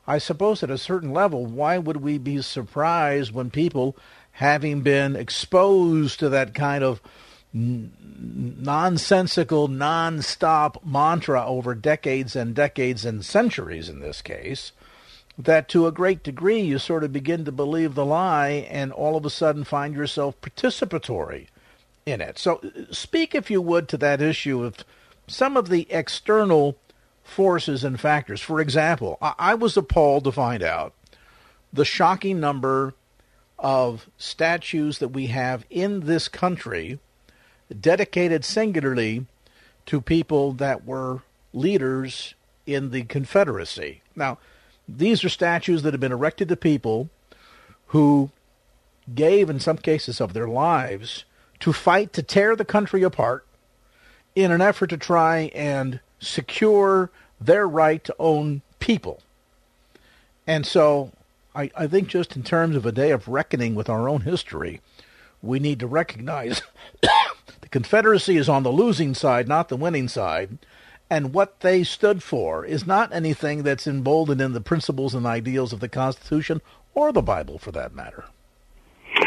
I 0.07 0.16
suppose 0.16 0.62
at 0.62 0.70
a 0.70 0.79
certain 0.79 1.12
level, 1.12 1.44
why 1.44 1.77
would 1.77 1.99
we 1.99 2.16
be 2.16 2.40
surprised 2.40 3.33
when 3.33 3.51
people, 3.51 3.94
having 4.33 4.81
been 4.81 5.14
exposed 5.14 6.18
to 6.20 6.31
that 6.31 6.55
kind 6.55 6.83
of 6.83 7.03
nonsensical, 7.53 9.68
non-stop 9.68 10.83
mantra 10.85 11.44
over 11.44 11.75
decades 11.75 12.35
and 12.35 12.55
decades 12.55 13.05
and 13.05 13.23
centuries 13.23 13.90
in 13.90 14.01
this 14.01 14.23
case, 14.23 14.73
that 15.44 15.68
to 15.68 15.87
a 15.87 15.92
great 15.92 16.22
degree 16.22 16.61
you 16.61 16.79
sort 16.79 17.05
of 17.05 17.12
begin 17.12 17.44
to 17.44 17.53
believe 17.53 17.94
the 17.94 18.05
lie 18.05 18.66
and 18.70 18.92
all 18.92 19.16
of 19.16 19.24
a 19.24 19.31
sudden 19.31 19.64
find 19.64 19.94
yourself 19.94 20.40
participatory 20.40 21.46
in 22.07 22.20
it. 22.20 22.38
So, 22.38 22.61
speak, 22.90 23.35
if 23.35 23.50
you 23.50 23.61
would, 23.61 23.88
to 23.88 23.96
that 23.98 24.22
issue 24.22 24.64
of 24.64 24.85
some 25.26 25.57
of 25.57 25.68
the 25.68 25.87
external 25.90 26.76
forces 27.22 27.85
and 27.85 28.00
factors. 28.00 28.40
For 28.40 28.61
example, 28.61 29.16
I, 29.20 29.55
was 29.55 29.76
appalled 29.76 30.24
to 30.24 30.33
find 30.33 30.62
out 30.62 30.92
the 31.72 31.85
shocking 31.85 32.40
number 32.40 32.94
of 33.59 34.09
statues 34.18 34.98
that 34.98 35.09
we 35.09 35.29
have 35.29 35.64
in 35.70 36.00
this 36.00 36.29
country 36.29 36.98
dedicated 37.79 38.44
singularly 38.44 39.26
to 39.87 40.00
people 40.00 40.53
that 40.53 40.85
were 40.85 41.22
leaders 41.53 42.35
in 42.66 42.90
the 42.90 43.05
Confederacy. 43.05 44.03
Now, 44.16 44.38
these 44.96 45.24
are 45.24 45.29
statues 45.29 45.83
that 45.83 45.94
have 45.94 46.00
been 46.00 46.12
erected 46.12 46.48
to 46.48 46.57
people 46.57 47.09
who 47.88 48.31
gave, 49.14 49.50
in 49.50 49.61
some 49.61 49.76
cases, 49.76 50.20
of 50.20 50.33
their 50.33 50.48
lives 50.48 51.24
to 51.61 51.72
fight 51.72 52.12
to 52.12 52.22
tear 52.22 52.57
the 52.57 52.64
country 52.64 53.03
apart 53.03 53.44
in 54.35 54.50
an 54.50 54.61
effort 54.61 54.88
to 54.88 54.96
try 54.96 55.50
and 55.55 56.00
secure 56.18 57.11
their 57.40 57.66
right 57.66 58.05
to 58.05 58.14
own 58.18 58.62
people. 58.79 59.20
And 60.46 60.66
so 60.66 61.12
I, 61.55 61.70
I 61.76 61.87
think 61.87 62.09
just 62.09 62.37
in 62.37 62.42
terms 62.42 62.76
of 62.76 62.87
a 62.87 62.92
day 62.92 63.11
of 63.11 63.29
reckoning 63.29 63.74
with 63.74 63.88
our 63.88 64.09
own 64.09 64.22
history, 64.22 64.81
we 65.42 65.59
need 65.59 65.81
to 65.81 65.87
recognize 65.87 66.62
the 67.03 67.68
Confederacy 67.70 68.37
is 68.37 68.48
on 68.48 68.62
the 68.62 68.72
losing 68.72 69.14
side, 69.14 69.48
not 69.48 69.68
the 69.68 69.76
winning 69.76 70.09
side, 70.09 70.59
and 71.11 71.35
what 71.35 71.61
they 71.61 71.83
stood 71.83 72.23
for 72.23 72.64
is 72.64 72.87
not 72.87 73.12
anything 73.12 73.64
that's 73.64 73.87
emboldened 73.87 74.40
in 74.40 74.53
the 74.53 74.61
principles 74.61 75.14
and 75.14 75.27
ideals 75.27 75.73
of 75.73 75.81
the 75.81 75.88
Constitution 75.88 76.62
or 76.94 77.12
the 77.12 77.20
Bible, 77.23 77.59
for 77.59 77.73
that 77.73 77.94
matter. 77.94 78.25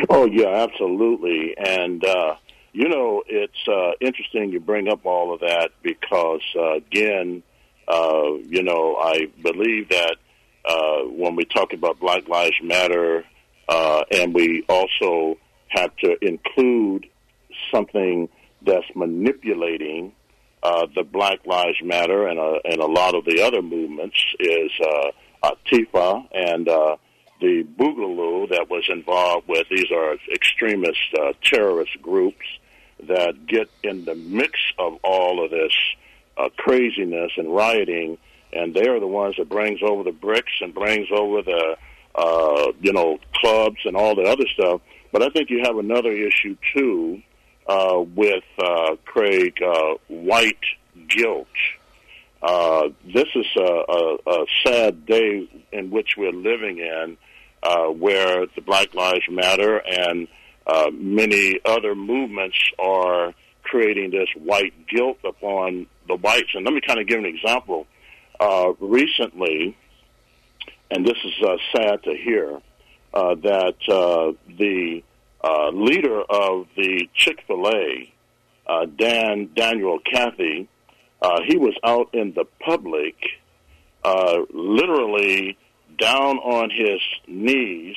Oh 0.09 0.25
yeah, 0.25 0.47
absolutely. 0.47 1.55
And 1.57 2.03
uh, 2.03 2.35
you 2.71 2.87
know, 2.87 3.23
it's 3.27 3.67
uh, 3.67 3.91
interesting 3.99 4.51
you 4.51 4.59
bring 4.59 4.87
up 4.87 5.05
all 5.05 5.33
of 5.33 5.41
that 5.41 5.71
because 5.81 6.41
uh, 6.55 6.75
again, 6.75 7.43
uh, 7.87 8.33
you 8.47 8.63
know, 8.63 8.95
I 8.95 9.27
believe 9.41 9.89
that 9.89 10.15
uh, 10.65 11.01
when 11.09 11.35
we 11.35 11.45
talk 11.45 11.73
about 11.73 11.99
Black 11.99 12.27
Lives 12.29 12.55
Matter, 12.63 13.25
uh, 13.67 14.03
and 14.11 14.33
we 14.33 14.63
also 14.69 15.37
have 15.67 15.95
to 15.97 16.15
include 16.25 17.07
something 17.71 18.29
that's 18.65 18.85
manipulating 18.95 20.13
uh, 20.63 20.87
the 20.95 21.03
Black 21.03 21.45
Lives 21.45 21.77
Matter 21.83 22.27
and 22.27 22.39
uh, 22.39 22.59
and 22.63 22.79
a 22.79 22.85
lot 22.85 23.15
of 23.15 23.25
the 23.25 23.41
other 23.41 23.61
movements 23.61 24.15
is 24.39 24.71
uh, 24.81 25.11
Antifa 25.43 26.25
and 26.33 26.69
uh, 26.69 26.95
the 27.41 27.67
Boogaloo 27.77 28.49
that 28.49 28.69
was 28.69 28.85
involved 28.87 29.47
with. 29.49 29.67
These 29.69 29.91
are 29.91 30.15
extremist 30.33 31.13
uh, 31.19 31.33
terrorist 31.43 32.01
groups 32.01 32.45
that 33.07 33.45
get 33.45 33.69
in 33.83 34.05
the 34.05 34.15
mix 34.15 34.57
of 34.79 34.97
all 35.03 35.43
of 35.43 35.51
this 35.51 35.73
uh, 36.37 36.47
craziness 36.57 37.33
and 37.35 37.53
rioting, 37.53 38.17
and 38.53 38.73
they 38.73 38.87
are 38.87 39.01
the 39.01 39.07
ones 39.07 39.35
that 39.37 39.49
brings 39.49 39.81
over 39.83 40.03
the 40.03 40.13
bricks 40.13 40.53
and 40.61 40.73
brings 40.73 41.09
over 41.11 41.41
the 41.41 41.75
uh, 42.15 42.71
you 42.79 42.93
know 42.93 43.19
clubs 43.35 43.79
and 43.83 43.97
all 43.97 44.15
the 44.15 44.23
other 44.23 44.47
stuff. 44.53 44.79
But 45.11 45.23
I 45.23 45.29
think 45.29 45.49
you 45.49 45.61
have 45.65 45.77
another 45.77 46.13
issue 46.13 46.55
too 46.73 47.21
uh, 47.67 47.99
with 48.15 48.43
uh, 48.59 48.95
Craig 49.05 49.61
uh, 49.61 49.95
white 50.07 50.57
guilt. 51.07 51.47
Uh, 52.41 52.89
this 53.05 53.27
is 53.35 53.45
a, 53.55 53.61
a, 53.61 54.17
a, 54.27 54.45
sad 54.65 55.05
day 55.05 55.47
in 55.71 55.89
which 55.91 56.15
we're 56.17 56.33
living 56.33 56.79
in, 56.79 57.17
uh, 57.63 57.85
where 57.85 58.45
the 58.53 58.61
Black 58.61 58.93
Lives 58.93 59.23
Matter 59.29 59.77
and 59.77 60.27
uh, 60.67 60.89
many 60.91 61.59
other 61.63 61.95
movements 61.95 62.57
are 62.77 63.33
creating 63.63 64.11
this 64.11 64.27
white 64.35 64.73
guilt 64.87 65.19
upon 65.23 65.87
the 66.09 66.15
whites. 66.15 66.49
And 66.53 66.65
let 66.65 66.73
me 66.73 66.81
kind 66.85 66.99
of 66.99 67.07
give 67.07 67.19
an 67.19 67.25
example. 67.25 67.87
recently, 68.81 69.77
and 70.91 71.05
this 71.07 71.17
is 71.23 71.33
sad 71.73 72.03
to 72.03 72.13
hear, 72.13 72.61
that 73.13 73.75
the 74.49 75.03
uh, 75.43 75.69
leader 75.69 76.21
of 76.21 76.67
the 76.75 77.09
Chick 77.13 77.43
Fil 77.47 77.67
A, 77.67 78.13
uh, 78.67 78.85
Dan 78.85 79.49
Daniel 79.55 79.99
Cathy, 79.99 80.67
uh, 81.21 81.39
he 81.47 81.57
was 81.57 81.75
out 81.83 82.09
in 82.13 82.33
the 82.33 82.45
public, 82.59 83.15
uh, 84.03 84.39
literally 84.53 85.57
down 85.97 86.37
on 86.37 86.69
his 86.69 87.01
knees, 87.27 87.95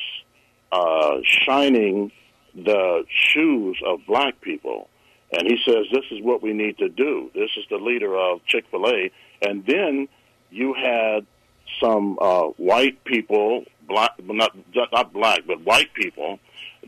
uh, 0.71 1.17
shining 1.23 2.11
the 2.55 3.03
shoes 3.09 3.77
of 3.85 3.99
black 4.07 4.41
people. 4.41 4.89
And 5.31 5.47
he 5.47 5.57
says, 5.65 5.85
This 5.91 6.05
is 6.11 6.23
what 6.23 6.41
we 6.41 6.53
need 6.53 6.77
to 6.77 6.89
do. 6.89 7.29
This 7.33 7.49
is 7.57 7.65
the 7.69 7.77
leader 7.77 8.15
of 8.17 8.45
Chick 8.45 8.65
fil 8.71 8.87
A. 8.87 9.11
And 9.41 9.65
then 9.65 10.07
you 10.49 10.73
had 10.73 11.25
some 11.81 12.17
uh, 12.19 12.43
white 12.57 13.03
people, 13.03 13.65
black, 13.87 14.11
not, 14.23 14.55
not 14.91 15.13
black, 15.13 15.41
but 15.47 15.61
white 15.61 15.93
people 15.93 16.39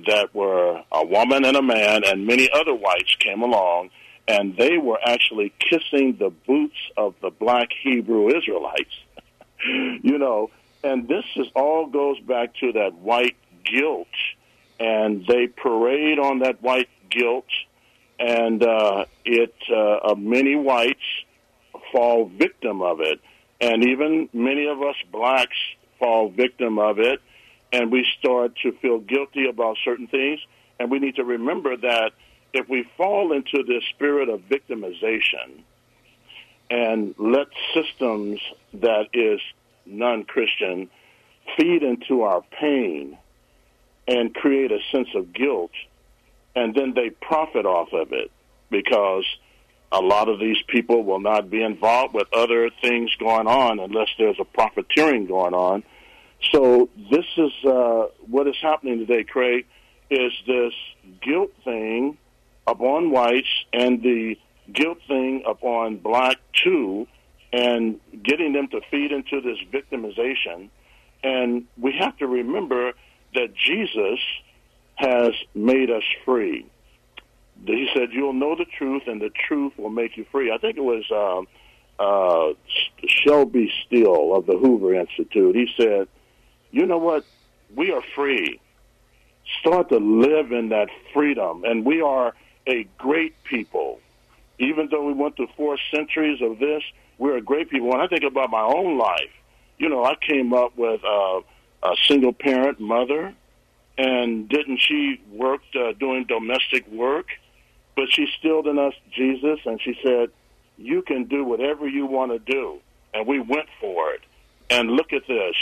that 0.07 0.33
were 0.33 0.81
a 0.91 1.05
woman 1.05 1.45
and 1.45 1.57
a 1.57 1.61
man, 1.61 2.03
and 2.05 2.25
many 2.25 2.49
other 2.51 2.73
whites 2.73 3.15
came 3.19 3.41
along, 3.41 3.89
and 4.27 4.55
they 4.57 4.77
were 4.77 4.99
actually 5.05 5.51
kissing 5.59 6.17
the 6.19 6.29
boots 6.29 6.77
of 6.95 7.15
the 7.21 7.29
black 7.29 7.69
Hebrew 7.83 8.35
Israelites. 8.35 8.95
you 9.65 10.17
know, 10.17 10.51
and 10.83 11.07
this 11.07 11.25
is 11.35 11.47
all 11.55 11.87
goes 11.87 12.19
back 12.21 12.55
to 12.57 12.71
that 12.73 12.93
white 12.95 13.35
guilt, 13.65 14.07
and 14.79 15.25
they 15.27 15.47
parade 15.47 16.19
on 16.19 16.39
that 16.39 16.61
white 16.61 16.89
guilt, 17.09 17.47
and 18.19 18.63
uh, 18.63 19.05
it 19.25 19.55
uh, 19.75 20.15
many 20.15 20.55
whites 20.55 20.99
fall 21.91 22.25
victim 22.25 22.81
of 22.81 23.01
it, 23.01 23.19
and 23.59 23.83
even 23.85 24.29
many 24.31 24.67
of 24.67 24.81
us 24.81 24.95
blacks 25.11 25.57
fall 25.99 26.29
victim 26.29 26.79
of 26.79 26.99
it, 26.99 27.21
and 27.71 27.91
we 27.91 28.05
start 28.19 28.55
to 28.63 28.71
feel 28.81 28.99
guilty 28.99 29.47
about 29.47 29.77
certain 29.83 30.07
things, 30.07 30.39
and 30.79 30.89
we 30.89 30.99
need 30.99 31.15
to 31.17 31.23
remember 31.23 31.77
that 31.77 32.11
if 32.53 32.67
we 32.67 32.89
fall 32.97 33.31
into 33.31 33.63
this 33.63 33.83
spirit 33.93 34.29
of 34.29 34.41
victimization 34.41 35.61
and 36.71 37.13
let 37.17 37.47
systems 37.73 38.39
that 38.73 39.07
is 39.13 39.39
non-Christian 39.85 40.89
feed 41.57 41.83
into 41.83 42.23
our 42.23 42.41
pain 42.59 43.17
and 44.07 44.33
create 44.33 44.71
a 44.71 44.79
sense 44.91 45.09
of 45.15 45.33
guilt, 45.33 45.71
and 46.55 46.73
then 46.73 46.93
they 46.93 47.09
profit 47.09 47.65
off 47.65 47.93
of 47.93 48.11
it 48.11 48.31
because 48.69 49.25
a 49.91 49.99
lot 49.99 50.29
of 50.29 50.39
these 50.39 50.61
people 50.67 51.03
will 51.03 51.19
not 51.19 51.49
be 51.49 51.61
involved 51.63 52.13
with 52.13 52.27
other 52.33 52.69
things 52.81 53.13
going 53.15 53.47
on 53.47 53.79
unless 53.79 54.09
there's 54.17 54.37
a 54.39 54.45
profiteering 54.45 55.25
going 55.25 55.53
on. 55.53 55.83
So 56.51 56.89
this 57.11 57.25
is 57.37 57.51
uh, 57.65 58.07
what 58.27 58.47
is 58.47 58.55
happening 58.61 58.99
today, 58.99 59.23
Craig, 59.23 59.65
is 60.09 60.31
this 60.47 60.73
guilt 61.21 61.51
thing 61.63 62.17
upon 62.65 63.11
whites 63.11 63.47
and 63.73 64.01
the 64.01 64.37
guilt 64.71 64.99
thing 65.07 65.43
upon 65.47 65.97
black 65.97 66.37
too, 66.53 67.07
and 67.51 67.99
getting 68.23 68.53
them 68.53 68.67
to 68.69 68.81
feed 68.91 69.11
into 69.11 69.41
this 69.41 69.57
victimization. 69.73 70.69
And 71.23 71.65
we 71.77 71.93
have 71.99 72.15
to 72.17 72.27
remember 72.27 72.93
that 73.33 73.53
Jesus 73.55 74.19
has 74.95 75.31
made 75.55 75.89
us 75.89 76.03
free. 76.25 76.65
He 77.65 77.89
said, 77.93 78.09
"You'll 78.11 78.33
know 78.33 78.55
the 78.55 78.65
truth, 78.65 79.03
and 79.07 79.21
the 79.21 79.29
truth 79.29 79.73
will 79.77 79.89
make 79.89 80.17
you 80.17 80.25
free." 80.31 80.51
I 80.51 80.57
think 80.57 80.77
it 80.77 80.83
was 80.83 81.03
uh, 81.11 82.01
uh, 82.01 82.53
Shelby 83.07 83.71
Steele 83.85 84.33
of 84.33 84.45
the 84.45 84.57
Hoover 84.57 84.93
Institute. 84.93 85.55
He 85.55 85.67
said, 85.77 86.07
"You 86.71 86.85
know 86.85 86.97
what? 86.97 87.25
We 87.75 87.91
are 87.91 88.01
free. 88.15 88.59
Start 89.59 89.89
to 89.89 89.97
live 89.97 90.51
in 90.51 90.69
that 90.69 90.89
freedom, 91.13 91.63
and 91.63 91.85
we 91.85 92.01
are 92.01 92.33
a 92.67 92.87
great 92.97 93.35
people. 93.43 93.99
Even 94.59 94.89
though 94.91 95.05
we 95.05 95.13
went 95.13 95.35
through 95.35 95.49
four 95.55 95.77
centuries 95.93 96.41
of 96.41 96.59
this, 96.59 96.83
we're 97.17 97.37
a 97.37 97.41
great 97.41 97.69
people. 97.69 97.87
When 97.87 98.01
I 98.01 98.07
think 98.07 98.23
about 98.23 98.49
my 98.49 98.61
own 98.61 98.97
life, 98.97 99.31
you 99.77 99.89
know, 99.89 100.03
I 100.03 100.15
came 100.15 100.53
up 100.53 100.77
with 100.77 101.03
uh, 101.03 101.41
a 101.83 101.95
single 102.07 102.33
parent 102.33 102.79
mother, 102.79 103.33
and 103.97 104.47
didn't 104.47 104.79
she 104.79 105.21
work 105.31 105.61
uh, 105.75 105.93
doing 105.93 106.25
domestic 106.25 106.87
work? 106.89 107.27
But 107.99 108.13
she 108.13 108.21
instilled 108.21 108.67
in 108.67 108.79
us 108.79 108.93
Jesus, 109.11 109.59
and 109.65 109.81
she 109.81 109.93
said, 110.01 110.29
"You 110.77 111.01
can 111.01 111.25
do 111.25 111.43
whatever 111.43 111.85
you 111.85 112.05
want 112.05 112.31
to 112.31 112.39
do," 112.39 112.79
and 113.13 113.27
we 113.27 113.41
went 113.41 113.67
for 113.81 114.13
it. 114.13 114.21
And 114.69 114.91
look 114.91 115.11
at 115.11 115.27
this: 115.27 115.55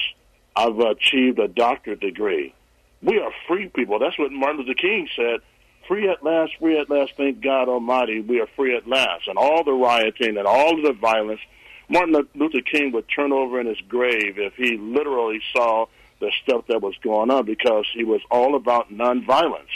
I've 0.55 0.77
achieved 0.77 1.39
a 1.39 1.47
doctorate 1.47 1.99
degree. 1.99 2.53
We 3.01 3.17
are 3.17 3.31
free 3.47 3.69
people. 3.69 3.97
That's 3.97 4.19
what 4.19 4.31
Martin 4.31 4.59
Luther 4.59 4.75
King 4.75 5.09
said. 5.15 5.39
Free 5.87 6.07
at 6.09 6.23
last, 6.23 6.51
free 6.59 6.77
at 6.77 6.91
last. 6.91 7.13
Thank 7.17 7.41
God 7.41 7.69
Almighty, 7.69 8.19
we 8.21 8.39
are 8.39 8.47
free 8.55 8.75
at 8.75 8.87
last. 8.87 9.27
And 9.27 9.39
all 9.39 9.63
the 9.63 9.73
rioting 9.73 10.37
and 10.37 10.45
all 10.45 10.79
the 10.79 10.93
violence, 10.93 11.41
Martin 11.89 12.27
Luther 12.35 12.61
King 12.61 12.91
would 12.91 13.07
turn 13.09 13.31
over 13.31 13.59
in 13.59 13.65
his 13.65 13.81
grave 13.87 14.37
if 14.37 14.53
he 14.53 14.77
literally 14.77 15.41
saw 15.53 15.87
the 16.19 16.31
stuff 16.43 16.67
that 16.67 16.83
was 16.83 16.95
going 16.97 17.31
on 17.31 17.45
because 17.45 17.87
he 17.95 18.03
was 18.03 18.21
all 18.29 18.53
about 18.53 18.91
nonviolence. 18.91 19.73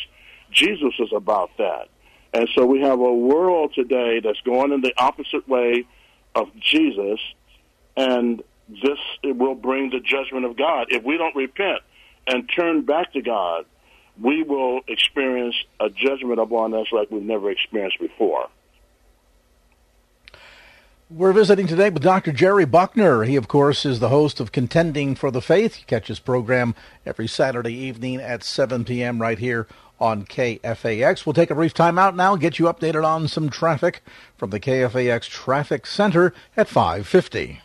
Jesus 0.52 0.94
is 1.00 1.12
about 1.12 1.50
that. 1.58 1.88
And 2.34 2.48
so 2.56 2.66
we 2.66 2.82
have 2.82 3.00
a 3.00 3.14
world 3.14 3.74
today 3.74 4.22
that's 4.24 4.40
going 4.42 4.72
in 4.72 4.82
the 4.82 4.94
opposite 4.98 5.48
way 5.48 5.86
of 6.34 6.48
Jesus, 6.60 7.20
and 7.98 8.42
this 8.70 9.00
will 9.24 9.56
bring 9.56 9.90
the 9.90 10.00
judgment 10.00 10.46
of 10.46 10.56
God. 10.56 10.88
If 10.90 11.04
we 11.04 11.18
don't 11.18 11.36
repent 11.36 11.82
and 12.28 12.50
turn 12.56 12.84
back 12.84 13.14
to 13.14 13.22
God, 13.22 13.66
we 14.22 14.44
will 14.44 14.82
experience 14.88 15.56
a 15.80 15.90
judgment 15.90 16.40
upon 16.40 16.74
us 16.74 16.88
like 16.92 17.12
we've 17.12 17.22
never 17.22 17.52
experienced 17.52 18.00
before. 18.00 18.48
We're 21.14 21.34
visiting 21.34 21.68
today 21.68 21.90
with 21.90 22.04
Dr. 22.04 22.32
Jerry 22.32 22.64
Buckner. 22.64 23.24
He, 23.24 23.36
of 23.36 23.50
course, 23.50 23.86
is 23.86 24.00
the 24.00 24.08
host 24.08 24.40
of 24.40 24.54
Contending 24.54 25.14
for 25.14 25.30
the 25.30 25.42
Faith. 25.42 25.78
You 25.78 25.86
catch 25.86 26.08
his 26.08 26.22
program 26.22 26.74
every 27.06 27.28
Saturday 27.28 27.74
evening 27.74 28.22
at 28.22 28.46
7 28.46 28.86
p.m. 28.86 29.22
right 29.22 29.38
here 29.38 29.68
on 30.00 30.24
KFAX. 30.24 31.26
We'll 31.26 31.34
take 31.34 31.52
a 31.52 31.56
brief 31.56 31.74
time 31.74 32.00
out 32.00 32.16
now, 32.16 32.38
get 32.38 32.60
you 32.60 32.66
updated 32.68 33.04
on 33.04 33.28
some 33.28 33.50
traffic 33.50 34.02
from 34.38 34.52
the 34.52 34.60
KFAX 34.62 35.28
Traffic 35.28 35.86
Center 35.86 36.34
at 36.56 36.70
550. 36.70 37.60